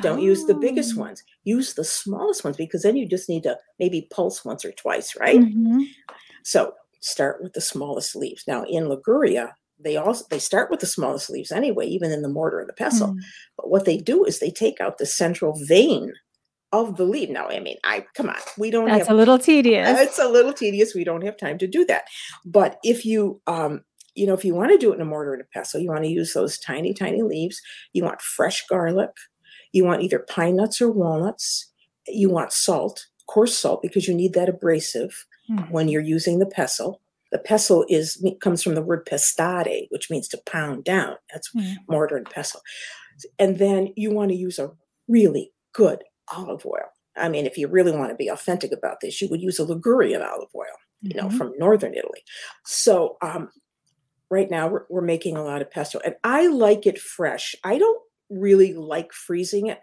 Don't 0.00 0.20
use 0.22 0.44
the 0.46 0.54
biggest 0.54 0.96
Oh. 0.96 1.00
ones. 1.00 1.22
Use 1.44 1.74
the 1.74 1.84
smallest 1.84 2.42
ones 2.44 2.56
because 2.56 2.82
then 2.82 2.96
you 2.96 3.06
just 3.08 3.28
need 3.28 3.42
to 3.44 3.56
maybe 3.78 4.08
pulse 4.10 4.44
once 4.44 4.64
or 4.64 4.72
twice, 4.72 5.14
right? 5.20 5.38
Mhm. 5.40 5.84
So 6.42 6.74
start 7.00 7.42
with 7.42 7.52
the 7.52 7.60
smallest 7.60 8.16
leaves. 8.16 8.42
Now 8.48 8.64
in 8.64 8.88
Liguria, 8.88 9.54
they 9.78 9.96
also 9.96 10.24
they 10.30 10.38
start 10.38 10.70
with 10.70 10.80
the 10.80 10.86
smallest 10.86 11.30
leaves 11.30 11.52
anyway, 11.52 11.86
even 11.86 12.10
in 12.10 12.22
the 12.22 12.28
mortar 12.28 12.58
and 12.60 12.68
the 12.68 12.72
pestle. 12.72 13.08
Mm. 13.08 13.18
But 13.56 13.70
what 13.70 13.84
they 13.84 13.96
do 13.98 14.24
is 14.24 14.38
they 14.38 14.50
take 14.50 14.80
out 14.80 14.98
the 14.98 15.06
central 15.06 15.54
vein 15.66 16.12
of 16.72 16.96
the 16.96 17.04
leaf. 17.04 17.28
Now, 17.30 17.46
I 17.48 17.60
mean, 17.60 17.76
I 17.84 18.04
come 18.14 18.28
on, 18.28 18.36
we 18.58 18.70
don't 18.70 18.86
that's 18.86 19.06
have 19.06 19.14
a 19.14 19.18
little 19.18 19.38
tedious 19.38 19.88
it's 20.00 20.18
a 20.18 20.28
little 20.28 20.52
tedious. 20.52 20.94
We 20.94 21.04
don't 21.04 21.22
have 21.24 21.36
time 21.36 21.58
to 21.58 21.66
do 21.68 21.84
that. 21.86 22.04
But 22.44 22.78
if 22.82 23.04
you 23.04 23.40
um 23.46 23.84
you 24.14 24.26
know, 24.26 24.34
if 24.34 24.44
you 24.44 24.54
want 24.54 24.70
to 24.72 24.78
do 24.78 24.92
it 24.92 24.96
in 24.96 25.00
a 25.00 25.04
mortar 25.04 25.32
and 25.32 25.42
a 25.42 25.46
pestle, 25.52 25.80
you 25.80 25.88
want 25.90 26.04
to 26.04 26.10
use 26.10 26.32
those 26.32 26.58
tiny, 26.58 26.94
tiny 26.94 27.22
leaves. 27.22 27.60
You 27.92 28.04
want 28.04 28.20
fresh 28.20 28.64
garlic. 28.66 29.10
You 29.72 29.84
want 29.84 30.02
either 30.02 30.20
pine 30.28 30.56
nuts 30.56 30.80
or 30.80 30.90
walnuts. 30.90 31.70
You 32.06 32.30
want 32.30 32.52
salt, 32.52 33.06
coarse 33.26 33.58
salt, 33.58 33.82
because 33.82 34.06
you 34.06 34.14
need 34.14 34.34
that 34.34 34.48
abrasive 34.48 35.26
Mhm. 35.50 35.70
when 35.70 35.88
you're 35.88 36.00
using 36.02 36.38
the 36.38 36.46
pestle. 36.46 37.00
The 37.32 37.38
pestle 37.38 37.84
is 37.88 38.24
comes 38.40 38.62
from 38.62 38.74
the 38.76 38.82
word 38.82 39.04
pestare, 39.06 39.86
which 39.90 40.10
means 40.10 40.28
to 40.28 40.38
pound 40.46 40.84
down. 40.84 41.16
That's 41.32 41.50
Mm. 41.52 41.76
mortar 41.88 42.16
and 42.16 42.28
pestle. 42.30 42.60
And 43.38 43.58
then 43.58 43.92
you 43.96 44.10
want 44.12 44.30
to 44.30 44.36
use 44.36 44.58
a 44.58 44.70
really 45.08 45.52
good 45.72 46.04
olive 46.32 46.64
oil. 46.64 46.88
I 47.16 47.28
mean, 47.28 47.46
if 47.46 47.58
you 47.58 47.68
really 47.68 47.92
want 47.92 48.10
to 48.10 48.16
be 48.16 48.28
authentic 48.28 48.72
about 48.72 49.00
this, 49.00 49.20
you 49.20 49.28
would 49.28 49.42
use 49.42 49.58
a 49.58 49.64
Ligurian 49.64 50.22
olive 50.22 50.48
oil, 50.54 50.76
you 51.02 51.14
know, 51.14 51.26
Mhm. 51.28 51.36
from 51.38 51.52
northern 51.58 51.94
Italy. 51.94 52.22
So 52.64 53.16
um, 53.22 53.50
right 54.30 54.50
now 54.50 54.68
we're, 54.68 54.84
we're 54.90 55.00
making 55.02 55.36
a 55.36 55.44
lot 55.44 55.62
of 55.62 55.70
pesto, 55.70 56.00
and 56.04 56.16
I 56.24 56.46
like 56.48 56.86
it 56.86 56.98
fresh. 56.98 57.54
I 57.64 57.78
don't 57.78 58.00
really 58.30 58.74
like 58.74 59.12
freezing 59.12 59.66
it 59.68 59.80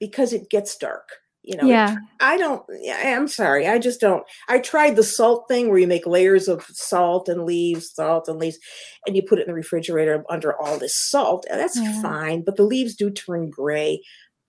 because 0.00 0.32
it 0.32 0.50
gets 0.50 0.76
dark. 0.76 1.08
You 1.44 1.56
know, 1.56 1.66
yeah. 1.66 1.96
I 2.20 2.36
don't. 2.36 2.62
yeah, 2.82 3.16
I'm 3.16 3.26
sorry. 3.26 3.66
I 3.66 3.80
just 3.80 4.00
don't. 4.00 4.22
I 4.48 4.60
tried 4.60 4.94
the 4.94 5.02
salt 5.02 5.46
thing 5.48 5.68
where 5.68 5.78
you 5.78 5.88
make 5.88 6.06
layers 6.06 6.46
of 6.46 6.64
salt 6.70 7.28
and 7.28 7.44
leaves, 7.44 7.90
salt 7.92 8.28
and 8.28 8.38
leaves, 8.38 8.58
and 9.08 9.16
you 9.16 9.22
put 9.24 9.40
it 9.40 9.42
in 9.42 9.48
the 9.48 9.54
refrigerator 9.54 10.22
under 10.30 10.56
all 10.62 10.78
this 10.78 10.96
salt. 10.96 11.44
And 11.50 11.58
that's 11.58 11.76
Yeah. 11.76 12.00
fine, 12.00 12.42
but 12.44 12.54
the 12.56 12.62
leaves 12.62 12.94
do 12.94 13.10
turn 13.10 13.50
gray. 13.50 14.02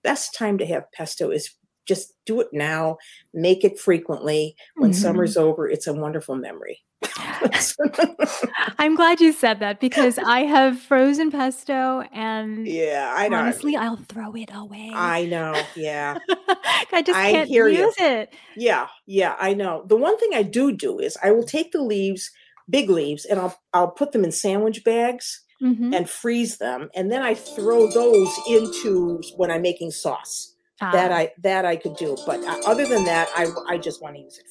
Best 0.04 0.34
time 0.38 0.56
to 0.58 0.66
have 0.66 0.84
pesto 0.92 1.30
is 1.32 1.50
just 1.86 2.14
do 2.26 2.40
it 2.40 2.48
now. 2.52 2.96
Make 3.32 3.64
it 3.64 3.78
frequently. 3.80 4.54
When 4.76 4.92
Mhm. 4.92 4.94
summer's 4.94 5.36
over, 5.36 5.68
it's 5.68 5.88
a 5.88 5.92
wonderful 5.92 6.36
memory. 6.36 6.84
I'm 8.78 8.94
glad 8.96 9.20
you 9.20 9.32
said 9.32 9.60
that 9.60 9.80
because 9.80 10.18
I 10.18 10.40
have 10.40 10.78
frozen 10.80 11.30
pesto 11.30 12.02
and 12.12 12.66
yeah, 12.66 13.12
I 13.16 13.28
know. 13.28 13.36
honestly, 13.38 13.76
I'll 13.76 13.96
throw 13.96 14.34
it 14.34 14.50
away. 14.54 14.92
I 14.94 15.26
know. 15.26 15.54
Yeah. 15.76 16.18
I 16.92 17.02
just 17.02 17.18
I 17.18 17.32
can't 17.32 17.48
hear 17.48 17.68
you. 17.68 17.84
use 17.84 17.94
it. 17.98 18.34
Yeah, 18.56 18.88
yeah, 19.06 19.34
I 19.38 19.54
know. 19.54 19.84
The 19.86 19.96
one 19.96 20.18
thing 20.18 20.30
I 20.34 20.42
do 20.42 20.72
do 20.72 20.98
is 20.98 21.16
I 21.22 21.30
will 21.32 21.44
take 21.44 21.72
the 21.72 21.82
leaves, 21.82 22.30
big 22.70 22.88
leaves, 22.90 23.24
and 23.24 23.40
I'll 23.40 23.58
I'll 23.72 23.90
put 23.90 24.12
them 24.12 24.24
in 24.24 24.32
sandwich 24.32 24.84
bags 24.84 25.40
Mhm. 25.62 25.94
and 25.94 26.10
freeze 26.10 26.58
them, 26.58 26.90
and 26.94 27.10
then 27.10 27.22
I 27.22 27.34
throw 27.34 27.86
those 27.88 28.32
into 28.48 29.20
when 29.36 29.50
I'm 29.50 29.62
making 29.62 29.90
sauce. 29.92 30.50
That 30.80 31.12
Ah, 31.12 31.16
I 31.16 31.32
that 31.38 31.64
I 31.64 31.76
could 31.76 31.96
do, 31.96 32.16
but 32.26 32.40
uh, 32.44 32.56
other 32.66 32.84
than 32.86 33.04
that, 33.04 33.28
I 33.34 33.46
I 33.68 33.78
just 33.78 34.02
want 34.02 34.16
to 34.16 34.20
use 34.22 34.38
it. 34.38 34.44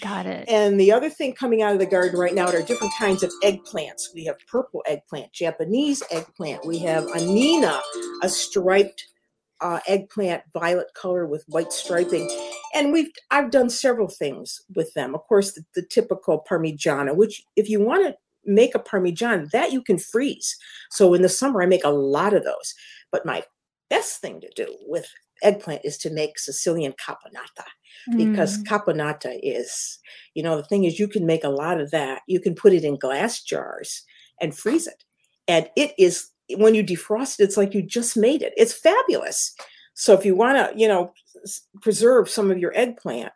Got 0.00 0.26
it. 0.26 0.48
And 0.48 0.78
the 0.78 0.92
other 0.92 1.10
thing 1.10 1.34
coming 1.34 1.62
out 1.62 1.72
of 1.72 1.78
the 1.78 1.86
garden 1.86 2.18
right 2.18 2.34
now 2.34 2.46
are 2.46 2.62
different 2.62 2.92
kinds 2.98 3.22
of 3.22 3.32
eggplants. 3.42 4.14
We 4.14 4.24
have 4.24 4.36
purple 4.46 4.82
eggplant, 4.86 5.32
Japanese 5.32 6.02
eggplant. 6.10 6.66
We 6.66 6.78
have 6.80 7.06
anina, 7.08 7.80
a 8.22 8.28
striped 8.28 9.06
uh, 9.60 9.80
eggplant, 9.86 10.42
violet 10.52 10.88
color 10.94 11.26
with 11.26 11.44
white 11.48 11.72
striping. 11.72 12.28
And 12.74 12.92
we've 12.92 13.10
I've 13.30 13.50
done 13.50 13.70
several 13.70 14.08
things 14.08 14.60
with 14.74 14.92
them. 14.94 15.14
Of 15.14 15.22
course, 15.26 15.52
the, 15.52 15.64
the 15.74 15.82
typical 15.82 16.44
parmigiana, 16.48 17.14
which 17.14 17.42
if 17.56 17.68
you 17.68 17.80
want 17.80 18.06
to 18.06 18.16
make 18.44 18.74
a 18.74 18.78
parmigiana, 18.78 19.50
that 19.50 19.72
you 19.72 19.82
can 19.82 19.98
freeze. 19.98 20.56
So 20.90 21.14
in 21.14 21.22
the 21.22 21.28
summer, 21.28 21.62
I 21.62 21.66
make 21.66 21.84
a 21.84 21.90
lot 21.90 22.32
of 22.32 22.44
those. 22.44 22.74
But 23.12 23.26
my 23.26 23.42
best 23.90 24.20
thing 24.20 24.40
to 24.40 24.50
do 24.54 24.76
with 24.86 25.06
eggplant 25.42 25.82
is 25.84 25.96
to 25.98 26.10
make 26.10 26.38
Sicilian 26.38 26.92
caponata 26.92 27.64
because 28.16 28.58
Mm. 28.58 28.64
caponata 28.64 29.38
is, 29.42 29.98
you 30.34 30.42
know, 30.42 30.56
the 30.56 30.64
thing 30.64 30.84
is 30.84 30.98
you 30.98 31.08
can 31.08 31.26
make 31.26 31.44
a 31.44 31.48
lot 31.50 31.80
of 31.80 31.90
that. 31.90 32.22
You 32.26 32.40
can 32.40 32.54
put 32.54 32.72
it 32.72 32.84
in 32.84 32.96
glass 32.98 33.42
jars 33.42 34.02
and 34.40 34.56
freeze 34.56 34.86
it. 34.86 35.04
And 35.48 35.68
it 35.76 35.92
is 35.98 36.28
when 36.56 36.74
you 36.74 36.82
defrost 36.82 37.38
it, 37.38 37.44
it's 37.44 37.56
like 37.56 37.74
you 37.74 37.82
just 37.82 38.16
made 38.16 38.42
it. 38.42 38.52
It's 38.56 38.72
fabulous. 38.72 39.54
So 39.94 40.14
if 40.14 40.24
you 40.24 40.34
want 40.34 40.56
to, 40.56 40.78
you 40.78 40.88
know, 40.88 41.12
preserve 41.82 42.28
some 42.30 42.50
of 42.50 42.58
your 42.58 42.72
eggplant, 42.74 43.32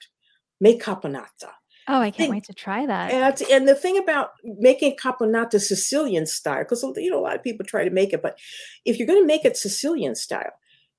make 0.60 0.82
caponata. 0.82 1.50
Oh, 1.86 2.00
I 2.00 2.06
can't 2.10 2.16
think- 2.16 2.32
wait 2.32 2.44
to 2.44 2.54
try 2.54 2.86
that. 2.86 3.10
And, 3.12 3.42
and 3.50 3.68
the 3.68 3.74
thing 3.74 3.98
about 3.98 4.30
making 4.42 4.96
caponata 4.96 5.60
Sicilian 5.60 6.24
style, 6.26 6.60
because 6.60 6.82
you 6.96 7.10
know 7.10 7.18
a 7.20 7.26
lot 7.28 7.36
of 7.36 7.42
people 7.42 7.66
try 7.66 7.84
to 7.84 7.90
make 7.90 8.12
it, 8.14 8.22
but 8.22 8.38
if 8.86 8.96
you're 8.98 9.06
going 9.06 9.20
to 9.22 9.26
make 9.26 9.44
it 9.44 9.56
Sicilian 9.58 10.14
style, 10.14 10.52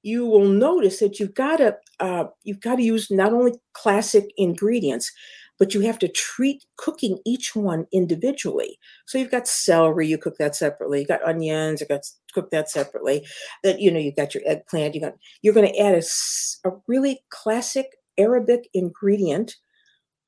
you 0.06 0.24
will 0.24 0.48
notice 0.48 1.00
that 1.00 1.20
you've 1.20 1.34
got 1.34 1.58
to 1.58 1.76
uh, 2.00 2.26
you've 2.44 2.62
got 2.62 2.76
to 2.76 2.84
use 2.84 3.10
not 3.10 3.34
only 3.34 3.54
classic 3.74 4.26
ingredients, 4.38 5.12
but 5.58 5.74
you 5.74 5.82
have 5.82 5.98
to 5.98 6.08
treat 6.08 6.64
cooking 6.78 7.18
each 7.26 7.56
one 7.56 7.88
individually. 7.92 8.78
So 9.08 9.18
you've 9.18 9.32
got 9.32 9.48
celery, 9.48 10.08
you 10.08 10.20
cook 10.20 10.36
that 10.38 10.56
separately. 10.56 11.02
You 11.02 11.08
got 11.08 11.28
onions, 11.28 11.82
you 11.82 11.88
got 11.88 12.02
cook 12.36 12.52
that 12.52 12.70
separately. 12.70 13.26
That 13.64 13.80
you 13.80 13.90
know 13.90 14.00
you've 14.00 14.16
got 14.16 14.36
your 14.36 14.44
eggplant. 14.46 14.94
You 14.94 15.02
got 15.02 15.16
you're 15.42 15.56
going 15.56 15.74
to 15.74 15.80
add 15.80 15.96
a 15.96 16.70
really 16.88 17.22
classic 17.32 17.88
Arabic 18.20 18.70
ingredient 18.76 19.56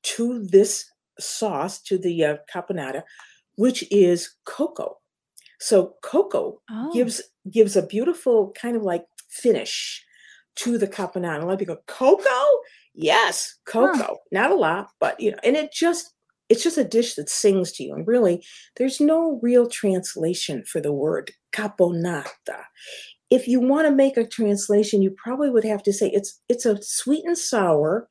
to 0.02 0.44
this 0.44 0.90
sauce, 1.20 1.80
to 1.82 1.98
the 1.98 2.24
uh, 2.24 2.36
caponata, 2.52 3.02
which 3.54 3.84
is 3.92 4.34
cocoa. 4.44 4.96
So 5.60 5.94
cocoa 6.02 6.60
oh, 6.68 6.92
gives 6.92 7.22
gives 7.48 7.76
a 7.76 7.86
beautiful 7.86 8.52
kind 8.60 8.76
of 8.76 8.82
like 8.82 9.04
finish 9.28 10.04
to 10.56 10.78
the 10.78 10.88
caponata. 10.88 11.42
A 11.42 11.46
lot 11.46 11.54
of 11.54 11.58
people 11.58 11.76
go, 11.76 11.82
cocoa? 11.86 12.46
Yes, 12.94 13.56
cocoa. 13.64 14.18
Not 14.32 14.50
a 14.50 14.56
lot, 14.56 14.88
but 15.00 15.18
you 15.20 15.30
know, 15.30 15.38
and 15.44 15.56
it 15.56 15.72
just 15.72 16.12
it's 16.48 16.62
just 16.62 16.78
a 16.78 16.84
dish 16.84 17.14
that 17.14 17.28
sings 17.28 17.72
to 17.72 17.84
you. 17.84 17.94
And 17.94 18.06
really, 18.06 18.42
there's 18.76 19.00
no 19.00 19.38
real 19.42 19.68
translation 19.68 20.64
for 20.64 20.80
the 20.80 20.92
word 20.92 21.32
caponata. 21.52 22.64
If 23.30 23.46
you 23.46 23.60
want 23.60 23.86
to 23.86 23.94
make 23.94 24.16
a 24.16 24.26
translation, 24.26 25.02
you 25.02 25.14
probably 25.22 25.50
would 25.50 25.64
have 25.64 25.82
to 25.84 25.92
say 25.92 26.10
it's 26.12 26.40
it's 26.48 26.66
a 26.66 26.82
sweet 26.82 27.24
and 27.24 27.38
sour 27.38 28.08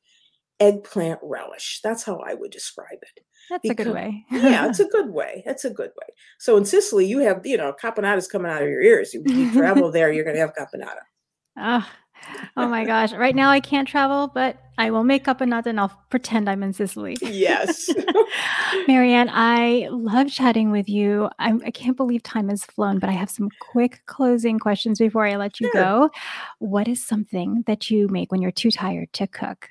eggplant 0.60 1.20
relish. 1.22 1.80
That's 1.84 2.04
how 2.04 2.18
I 2.18 2.34
would 2.34 2.50
describe 2.50 2.98
it 3.02 3.24
that's 3.48 3.68
a 3.68 3.74
good 3.74 3.94
way. 3.94 4.24
yeah, 4.30 4.68
it's 4.68 4.80
a 4.80 4.84
good 4.92 5.10
way. 5.10 5.42
It's 5.46 5.64
a 5.64 5.70
good 5.70 5.90
way. 5.90 6.14
So 6.38 6.56
in 6.56 6.64
Sicily, 6.64 7.06
you 7.06 7.20
have, 7.20 7.44
you 7.44 7.56
know, 7.56 7.74
caponata 7.82 8.18
is 8.18 8.28
coming 8.28 8.50
out 8.50 8.62
of 8.62 8.68
your 8.68 8.82
ears. 8.82 9.14
You, 9.14 9.22
you 9.26 9.52
travel 9.52 9.90
there, 9.90 10.12
you're 10.12 10.24
going 10.24 10.36
to 10.36 10.40
have 10.40 10.54
caponata. 10.54 11.00
Ah, 11.58 11.90
oh 12.56 12.68
my 12.68 12.84
gosh. 12.84 13.12
Right 13.12 13.34
now 13.34 13.50
I 13.50 13.60
can't 13.60 13.88
travel, 13.88 14.28
but 14.32 14.62
I 14.78 14.90
will 14.90 15.02
make 15.02 15.26
up 15.26 15.40
a 15.40 15.46
nut 15.46 15.66
and 15.66 15.80
I'll 15.80 15.92
pretend 16.08 16.48
I'm 16.48 16.62
in 16.62 16.72
Sicily. 16.72 17.16
Yes. 17.20 17.90
Mary 18.88 19.12
Ann, 19.12 19.28
I 19.32 19.88
love 19.90 20.30
chatting 20.30 20.70
with 20.70 20.88
you. 20.88 21.28
I'm, 21.40 21.60
I 21.66 21.72
can't 21.72 21.96
believe 21.96 22.22
time 22.22 22.48
has 22.48 22.64
flown, 22.64 23.00
but 23.00 23.10
I 23.10 23.12
have 23.12 23.30
some 23.30 23.48
quick 23.60 24.02
closing 24.06 24.58
questions 24.58 25.00
before 25.00 25.26
I 25.26 25.36
let 25.36 25.60
you 25.60 25.68
Sure. 25.72 25.82
go. 25.82 26.10
What 26.60 26.86
is 26.86 27.04
something 27.04 27.64
that 27.66 27.90
you 27.90 28.06
make 28.08 28.30
when 28.30 28.40
you're 28.40 28.52
too 28.52 28.70
tired 28.70 29.12
to 29.14 29.26
cook? 29.26 29.70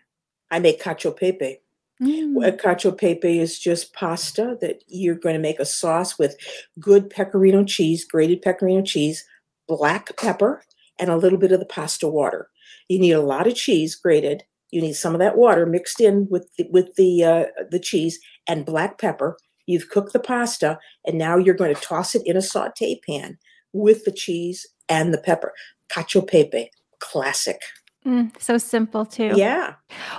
I 0.52 0.60
make 0.60 0.82
cacio 0.82 1.15
pepe. 1.15 1.60
Mm, 2.02 2.36
cacio 2.60 2.95
pepe 2.95 3.39
is 3.39 3.58
just 3.58 3.93
pasta 3.93 4.58
that 4.62 4.84
you're 4.88 5.15
going 5.15 5.34
to 5.36 5.41
make 5.41 5.60
a 5.60 5.65
sauce 5.65 6.19
with 6.19 6.38
good 6.80 7.10
pecorino 7.10 7.63
cheese, 7.63 8.06
grated 8.06 8.41
pecorino 8.41 8.82
cheese, 8.82 9.26
black 9.67 10.15
pepper, 10.17 10.63
and 10.99 11.10
a 11.10 11.17
little 11.17 11.38
bit 11.38 11.51
of 11.51 11.60
the 11.60 11.65
pasta 11.65 12.07
water. 12.07 12.49
You 12.88 12.99
need 12.99 13.12
a 13.12 13.21
lot 13.21 13.47
of 13.47 13.55
cheese 13.55 13.95
grated. 13.95 14.43
You 14.71 14.81
need 14.81 14.93
some 14.93 15.13
of 15.13 15.19
that 15.19 15.38
water 15.38 15.65
mixed 15.65 16.01
in 16.01 16.27
with 16.29 16.49
the, 16.57 16.67
with 16.71 16.95
the 16.95 17.23
uh, 17.23 17.45
the 17.71 17.79
cheese 17.79 18.19
and 18.47 18.65
black 18.65 18.97
pepper. 18.99 19.38
You've 19.65 19.89
cooked 19.89 20.13
the 20.13 20.19
pasta, 20.19 20.79
and 21.05 21.17
now 21.17 21.38
you're 21.38 21.55
going 21.55 21.73
to 21.75 21.81
toss 21.81 22.15
it 22.15 22.21
in 22.25 22.38
a 22.38 22.41
saute 22.41 22.99
pan 23.07 23.38
with 23.73 24.05
the 24.05 24.12
cheese 24.12 24.65
and 24.89 25.13
the 25.13 25.17
pepper. 25.17 25.53
Cacio 25.89 26.25
pepe, 26.25 26.71
classic. 26.99 27.62
mm, 28.05 28.31
so 28.41 28.57
simple 28.57 29.05
too. 29.05 29.31
Yeah. 29.36 29.75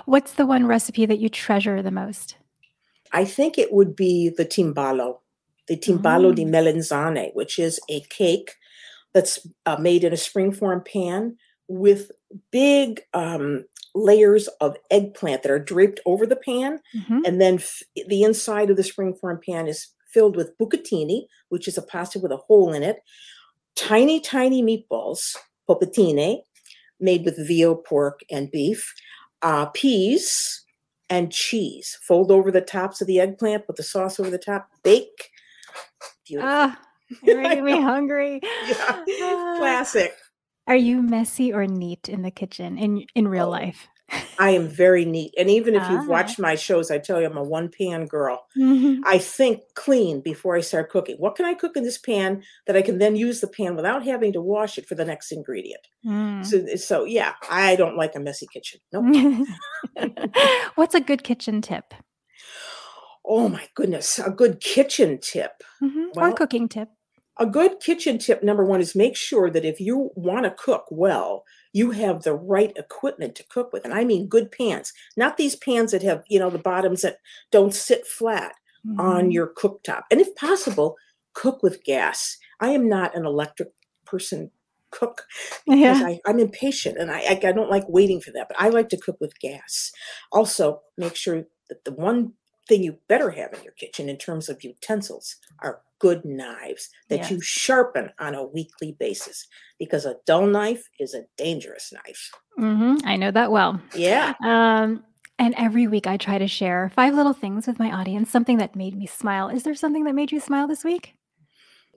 What's 0.07 0.33
the 0.35 0.47
one 0.47 0.67
recipe 0.67 1.07
that 1.07 1.19
you 1.19 1.29
treasure 1.29 1.83
the 1.83 1.91
most? 1.91 2.37
I 3.13 3.25
think 3.25 3.57
it 3.59 3.73
would 3.73 3.97
be 3.97 4.29
the 4.29 4.45
timballo, 4.45 5.19
the 5.67 5.77
timballo 5.77 6.35
di 6.35 6.45
Mm. 6.45 6.51
melanzane, 6.51 7.35
which 7.35 7.59
is 7.59 7.81
a 7.89 8.01
cake 8.11 8.53
that's 9.15 9.47
uh, 9.67 9.77
made 9.79 10.05
in 10.05 10.13
a 10.13 10.17
springform 10.17 10.85
pan 10.87 11.37
with 11.69 12.11
big 12.51 13.01
um, 13.15 13.65
layers 13.95 14.49
of 14.61 14.77
eggplant 14.91 15.43
that 15.43 15.53
are 15.53 15.59
draped 15.59 16.01
over 16.07 16.27
the 16.27 16.37
pan. 16.37 16.81
Mhm. 16.95 17.21
And 17.27 17.41
then 17.41 17.55
f- 17.57 17.83
the 18.07 18.23
inside 18.23 18.71
of 18.71 18.77
the 18.77 18.83
springform 18.83 19.43
pan 19.43 19.67
is 19.67 19.89
filled 20.13 20.37
with 20.37 20.57
bucatini, 20.59 21.27
which 21.49 21.69
is 21.69 21.77
a 21.77 21.83
pasta 21.83 22.19
with 22.19 22.33
a 22.33 22.37
hole 22.37 22.73
in 22.73 22.83
it, 22.83 23.01
tiny, 23.75 24.21
tiny 24.21 24.63
meatballs, 24.63 25.37
polpettine, 25.69 26.43
made 27.01 27.25
with 27.25 27.47
veal, 27.47 27.77
pork, 27.77 28.21
and 28.31 28.51
beef, 28.51 28.95
uh, 29.43 29.67
peas, 29.67 30.65
and 31.11 31.33
cheese. 31.33 31.99
Fold 32.03 32.31
over 32.31 32.51
the 32.51 32.61
tops 32.61 33.01
of 33.01 33.07
the 33.07 33.21
eggplant, 33.21 33.67
put 33.67 33.77
the 33.77 33.83
sauce 33.83 34.19
over 34.21 34.31
the 34.31 34.39
top, 34.39 34.69
bake. 34.83 35.31
Beautiful. 36.27 36.51
Ah, 36.51 36.81
you're 37.23 37.41
making 37.41 37.65
me 37.65 37.81
hungry. 37.81 38.41
yeah. 38.67 39.05
Ah. 39.23 39.55
Classic. 39.59 40.15
Are 40.67 40.77
you 40.77 41.03
messy 41.03 41.53
or 41.53 41.67
neat 41.67 42.09
in 42.09 42.23
the 42.23 42.31
kitchen 42.31 42.77
in 42.79 43.05
in 43.15 43.27
real 43.29 43.47
Oh. 43.47 43.51
life? 43.51 43.89
I 44.39 44.51
am 44.51 44.69
very 44.69 45.05
neat. 45.05 45.35
And 45.37 45.51
even 45.51 45.75
if 45.75 45.83
Ah. 45.83 45.91
you've 45.93 46.09
watched 46.09 46.39
my 46.39 46.55
shows, 46.55 46.91
I 46.91 46.97
tell 46.99 47.21
you 47.21 47.27
I'm 47.27 47.37
a 47.37 47.43
one 47.43 47.69
pan 47.69 48.07
girl. 48.07 48.47
Mhm. 48.57 49.01
I 49.05 49.19
think 49.19 49.61
clean 49.75 50.21
before 50.23 50.57
I 50.57 50.61
start 50.63 50.89
cooking. 50.91 51.17
What 51.19 51.35
can 51.37 51.45
I 51.45 51.53
cook 51.55 51.77
in 51.77 51.83
this 51.85 51.99
pan 51.99 52.43
that 52.67 52.75
I 52.77 52.81
can 52.83 52.97
then 52.99 53.17
use 53.17 53.41
the 53.43 53.49
pan 53.49 53.77
without 53.77 54.03
having 54.05 54.33
to 54.33 54.41
wash 54.41 54.79
it 54.79 54.87
for 54.87 54.95
the 54.95 55.05
next 55.05 55.31
ingredient? 55.33 55.87
Mm. 56.07 56.45
So, 56.47 56.77
so 56.77 57.05
yeah, 57.05 57.35
I 57.51 57.77
don't 57.77 57.97
like 57.99 58.15
a 58.15 58.21
messy 58.21 58.47
kitchen. 58.53 58.81
Nope. 58.93 59.47
What's 60.77 60.95
a 60.95 61.01
good 61.01 61.23
kitchen 61.23 61.61
tip? 61.61 61.93
oh 63.31 63.47
my 63.49 63.67
goodness, 63.75 64.19
a 64.19 64.31
good 64.31 64.59
kitchen 64.61 65.19
tip. 65.21 65.53
Mhm. 65.83 66.17
or 66.17 66.33
cooking 66.33 66.67
tip? 66.69 66.89
A 67.39 67.47
good 67.47 67.81
kitchen 67.81 68.19
tip 68.19 68.43
number 68.43 68.65
one 68.65 68.81
is 68.81 68.95
make 68.95 69.17
sure 69.17 69.51
that 69.51 69.65
if 69.65 69.81
you 69.81 70.11
want 70.15 70.45
to 70.45 70.51
cook 70.51 70.87
well, 70.91 71.45
you 71.73 71.93
have 71.93 72.23
the 72.23 72.35
right 72.35 72.73
equipment 72.77 73.35
to 73.37 73.45
cook 73.49 73.73
with. 73.73 73.85
And 73.85 73.95
I 73.95 74.05
mean 74.05 74.29
good 74.29 74.51
pans, 74.51 74.93
not 75.17 75.37
these 75.37 75.57
pans 75.57 75.93
that 75.93 76.03
have, 76.03 76.25
you 76.29 76.39
know, 76.39 76.51
the 76.51 76.59
bottoms 76.59 77.03
that 77.03 77.19
don't 77.51 77.75
sit 77.75 78.07
flat 78.07 78.55
mm-hmm. 78.87 79.01
on 79.01 79.31
your 79.31 79.47
cooktop. 79.47 80.03
And 80.11 80.21
if 80.21 80.35
possible, 80.35 80.97
cook 81.35 81.63
with 81.63 81.85
gas. 81.85 82.37
I 82.61 82.71
am 82.71 82.89
not 82.89 83.17
an 83.17 83.25
electric 83.25 83.69
person 84.05 84.51
cook 84.91 85.27
because 85.67 86.01
yeah. 86.01 86.17
I, 86.27 86.31
am 86.31 86.41
impatient 86.41 86.97
and 86.99 87.11
I, 87.11 87.39
I 87.43 87.53
don't 87.53 87.71
like 87.71 87.85
waiting 87.89 88.21
for 88.21 88.31
that, 88.33 88.49
but 88.49 88.61
I 88.61 88.71
like 88.71 88.89
to 88.89 88.97
cook 88.97 89.19
with 89.21 89.39
gas. 89.39 89.93
Also, 90.33 90.81
make 90.97 91.15
sure 91.15 91.45
that 91.69 91.85
the 91.85 91.93
one 91.93 92.33
thing 92.67 92.83
you 92.83 92.99
better 93.09 93.31
have 93.31 93.53
in 93.53 93.63
your 93.63 93.73
kitchen 93.75 94.09
in 94.09 94.17
terms 94.17 94.49
of 94.49 94.65
utensils 94.65 95.37
are 95.61 95.83
good 95.99 96.25
knives 96.25 96.89
that 97.09 97.21
yes. 97.21 97.31
you 97.31 97.41
sharpen 97.41 98.11
on 98.19 98.35
a 98.35 98.45
weekly 98.45 98.97
basis 98.99 99.47
because 99.79 100.05
a 100.05 100.17
dull 100.27 100.47
knife 100.47 100.89
is 100.99 101.15
a 101.15 101.25
dangerous 101.37 101.93
knife. 101.93 102.31
Mm-hmm. 102.59 103.07
I 103.07 103.17
know 103.17 103.31
that 103.31 103.51
well. 103.51 103.81
Yeah. 103.95 104.35
Um, 104.45 105.05
and 105.39 105.55
every 105.57 105.87
week 105.87 106.07
I 106.07 106.17
try 106.17 106.39
to 106.39 106.49
share 106.49 106.91
five 106.95 107.15
little 107.15 107.33
things 107.33 107.67
with 107.67 107.79
my 107.79 107.91
audience, 107.93 108.31
something 108.31 108.59
that 108.59 108.75
made 108.75 108.97
me 108.97 109.07
smile. 109.07 109.49
Is 109.49 109.63
there 109.63 109.75
something 109.75 110.05
that 110.05 110.15
made 110.15 110.33
you 110.33 110.41
smile 110.41 110.67
this 110.67 110.85
week? 110.85 111.15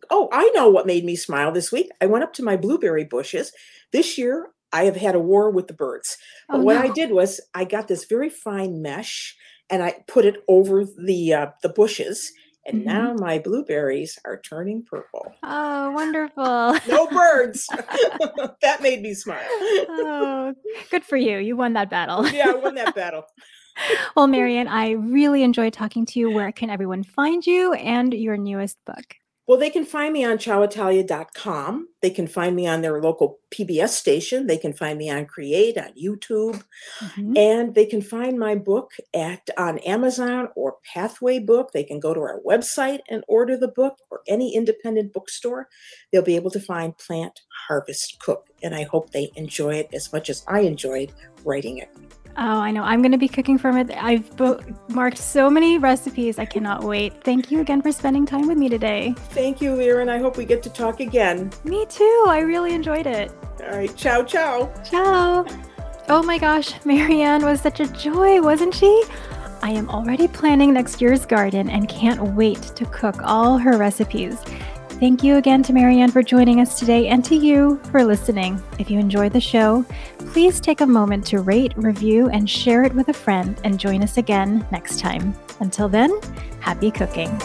Oh, 0.09 0.29
I 0.31 0.51
know 0.55 0.69
what 0.69 0.87
made 0.87 1.05
me 1.05 1.15
smile 1.15 1.51
this 1.51 1.71
week. 1.71 1.89
I 2.01 2.05
went 2.05 2.23
up 2.23 2.33
to 2.33 2.43
my 2.43 2.57
blueberry 2.57 3.03
bushes. 3.03 3.51
This 3.91 4.17
year, 4.17 4.49
I 4.73 4.83
have 4.83 4.95
had 4.95 5.15
a 5.15 5.19
war 5.19 5.49
with 5.49 5.67
the 5.67 5.73
birds. 5.73 6.17
But 6.47 6.59
oh, 6.59 6.61
what 6.61 6.75
no. 6.75 6.81
I 6.81 6.89
did 6.89 7.11
was 7.11 7.41
I 7.53 7.65
got 7.65 7.87
this 7.87 8.05
very 8.05 8.29
fine 8.29 8.81
mesh 8.81 9.35
and 9.69 9.83
I 9.83 9.95
put 10.07 10.25
it 10.25 10.43
over 10.47 10.85
the 10.85 11.33
uh, 11.33 11.47
the 11.61 11.69
bushes 11.69 12.31
and 12.65 12.81
mm-hmm. 12.81 12.87
now 12.87 13.13
my 13.13 13.39
blueberries 13.39 14.19
are 14.25 14.39
turning 14.39 14.83
purple. 14.83 15.33
Oh, 15.43 15.91
wonderful. 15.91 16.75
no 16.87 17.07
birds. 17.07 17.67
that 18.61 18.81
made 18.81 19.01
me 19.01 19.13
smile. 19.13 19.39
oh, 19.49 20.53
good 20.89 21.03
for 21.03 21.17
you. 21.17 21.37
You 21.37 21.55
won 21.55 21.73
that 21.73 21.89
battle. 21.89 22.27
yeah, 22.29 22.49
I 22.49 22.55
won 22.55 22.75
that 22.75 22.95
battle. 22.95 23.25
well, 24.15 24.27
Mary 24.27 24.57
Ann, 24.57 24.67
I 24.67 24.91
really 24.91 25.43
enjoyed 25.43 25.73
talking 25.73 26.05
to 26.07 26.19
you. 26.19 26.29
Where 26.29 26.51
can 26.51 26.69
everyone 26.69 27.03
find 27.03 27.45
you 27.45 27.73
and 27.73 28.13
your 28.13 28.37
newest 28.37 28.77
book? 28.85 29.15
Well, 29.51 29.59
they 29.59 29.69
can 29.69 29.83
find 29.83 30.13
me 30.13 30.23
on 30.23 30.37
ciaoitalia.com. 30.37 31.89
They 32.01 32.09
can 32.09 32.25
find 32.25 32.55
me 32.55 32.67
on 32.67 32.81
their 32.81 33.01
local 33.01 33.41
PBS 33.53 33.89
station. 33.89 34.47
They 34.47 34.57
can 34.57 34.71
find 34.71 34.97
me 34.97 35.09
on 35.09 35.25
Create 35.25 35.77
on 35.77 35.91
YouTube. 36.01 36.63
Mm-hmm. 37.01 37.35
And 37.35 37.75
they 37.75 37.85
can 37.85 38.01
find 38.01 38.39
my 38.39 38.55
book 38.55 38.93
at 39.13 39.49
on 39.57 39.79
Amazon 39.79 40.47
or 40.55 40.77
Pathway 40.93 41.39
Book. 41.39 41.73
They 41.73 41.83
can 41.83 41.99
go 41.99 42.13
to 42.13 42.21
our 42.21 42.39
website 42.47 42.99
and 43.09 43.25
order 43.27 43.57
the 43.57 43.67
book 43.67 43.97
or 44.09 44.21
any 44.25 44.55
independent 44.55 45.11
bookstore. 45.11 45.67
They'll 46.13 46.21
be 46.21 46.37
able 46.37 46.51
to 46.51 46.61
find 46.61 46.97
Plant 46.97 47.41
Harvest 47.67 48.21
Cook. 48.21 48.47
And 48.63 48.73
I 48.73 48.83
hope 48.83 49.09
they 49.09 49.31
enjoy 49.35 49.73
it 49.73 49.89
as 49.93 50.13
much 50.13 50.29
as 50.29 50.45
I 50.47 50.61
enjoyed 50.61 51.11
writing 51.43 51.79
it. 51.79 51.89
Oh, 52.37 52.59
I 52.59 52.71
know. 52.71 52.83
I'm 52.83 53.01
going 53.01 53.11
to 53.11 53.17
be 53.17 53.27
cooking 53.27 53.57
from 53.57 53.77
it. 53.77 53.91
I've 53.91 54.29
marked 54.89 55.17
so 55.17 55.49
many 55.49 55.77
recipes. 55.77 56.39
I 56.39 56.45
cannot 56.45 56.83
wait. 56.83 57.23
Thank 57.23 57.51
you 57.51 57.59
again 57.59 57.81
for 57.81 57.91
spending 57.91 58.25
time 58.25 58.47
with 58.47 58.57
me 58.57 58.69
today. 58.69 59.13
Thank 59.29 59.61
you, 59.61 59.79
Erin. 59.79 60.09
I 60.09 60.17
hope 60.17 60.37
we 60.37 60.45
get 60.45 60.63
to 60.63 60.69
talk 60.69 60.99
again. 60.99 61.51
Me 61.65 61.85
too. 61.87 62.25
I 62.27 62.39
really 62.39 62.73
enjoyed 62.73 63.05
it. 63.05 63.31
All 63.61 63.77
right. 63.77 63.95
Ciao, 63.95 64.23
ciao. 64.23 64.71
Ciao. 64.83 65.45
Oh 66.09 66.23
my 66.23 66.37
gosh, 66.37 66.73
Mary 66.83 67.21
Ann 67.21 67.45
was 67.45 67.61
such 67.61 67.79
a 67.79 67.87
joy, 67.87 68.41
wasn't 68.41 68.73
she? 68.73 69.03
I 69.61 69.69
am 69.69 69.89
already 69.89 70.27
planning 70.27 70.73
next 70.73 70.99
year's 70.99 71.25
garden 71.25 71.69
and 71.69 71.87
can't 71.87 72.21
wait 72.33 72.61
to 72.61 72.85
cook 72.85 73.15
all 73.23 73.57
her 73.59 73.77
recipes. 73.77 74.37
Thank 75.01 75.23
you 75.23 75.37
again 75.37 75.63
to 75.63 75.73
Mary 75.73 75.99
Ann 75.99 76.11
for 76.11 76.21
joining 76.21 76.61
us 76.61 76.77
today 76.77 77.07
and 77.07 77.25
to 77.25 77.35
you 77.35 77.81
for 77.89 78.03
listening. 78.03 78.61
If 78.77 78.91
you 78.91 78.99
enjoyed 78.99 79.33
the 79.33 79.41
show, 79.41 79.83
please 80.19 80.59
take 80.59 80.81
a 80.81 80.85
moment 80.85 81.25
to 81.25 81.39
rate, 81.39 81.73
review, 81.75 82.29
and 82.29 82.47
share 82.47 82.83
it 82.83 82.93
with 82.93 83.09
a 83.09 83.13
friend 83.13 83.59
and 83.63 83.79
join 83.79 84.03
us 84.03 84.17
again 84.17 84.63
next 84.71 84.99
time. 84.99 85.33
Until 85.59 85.89
then, 85.89 86.11
happy 86.59 86.91
cooking. 86.91 87.35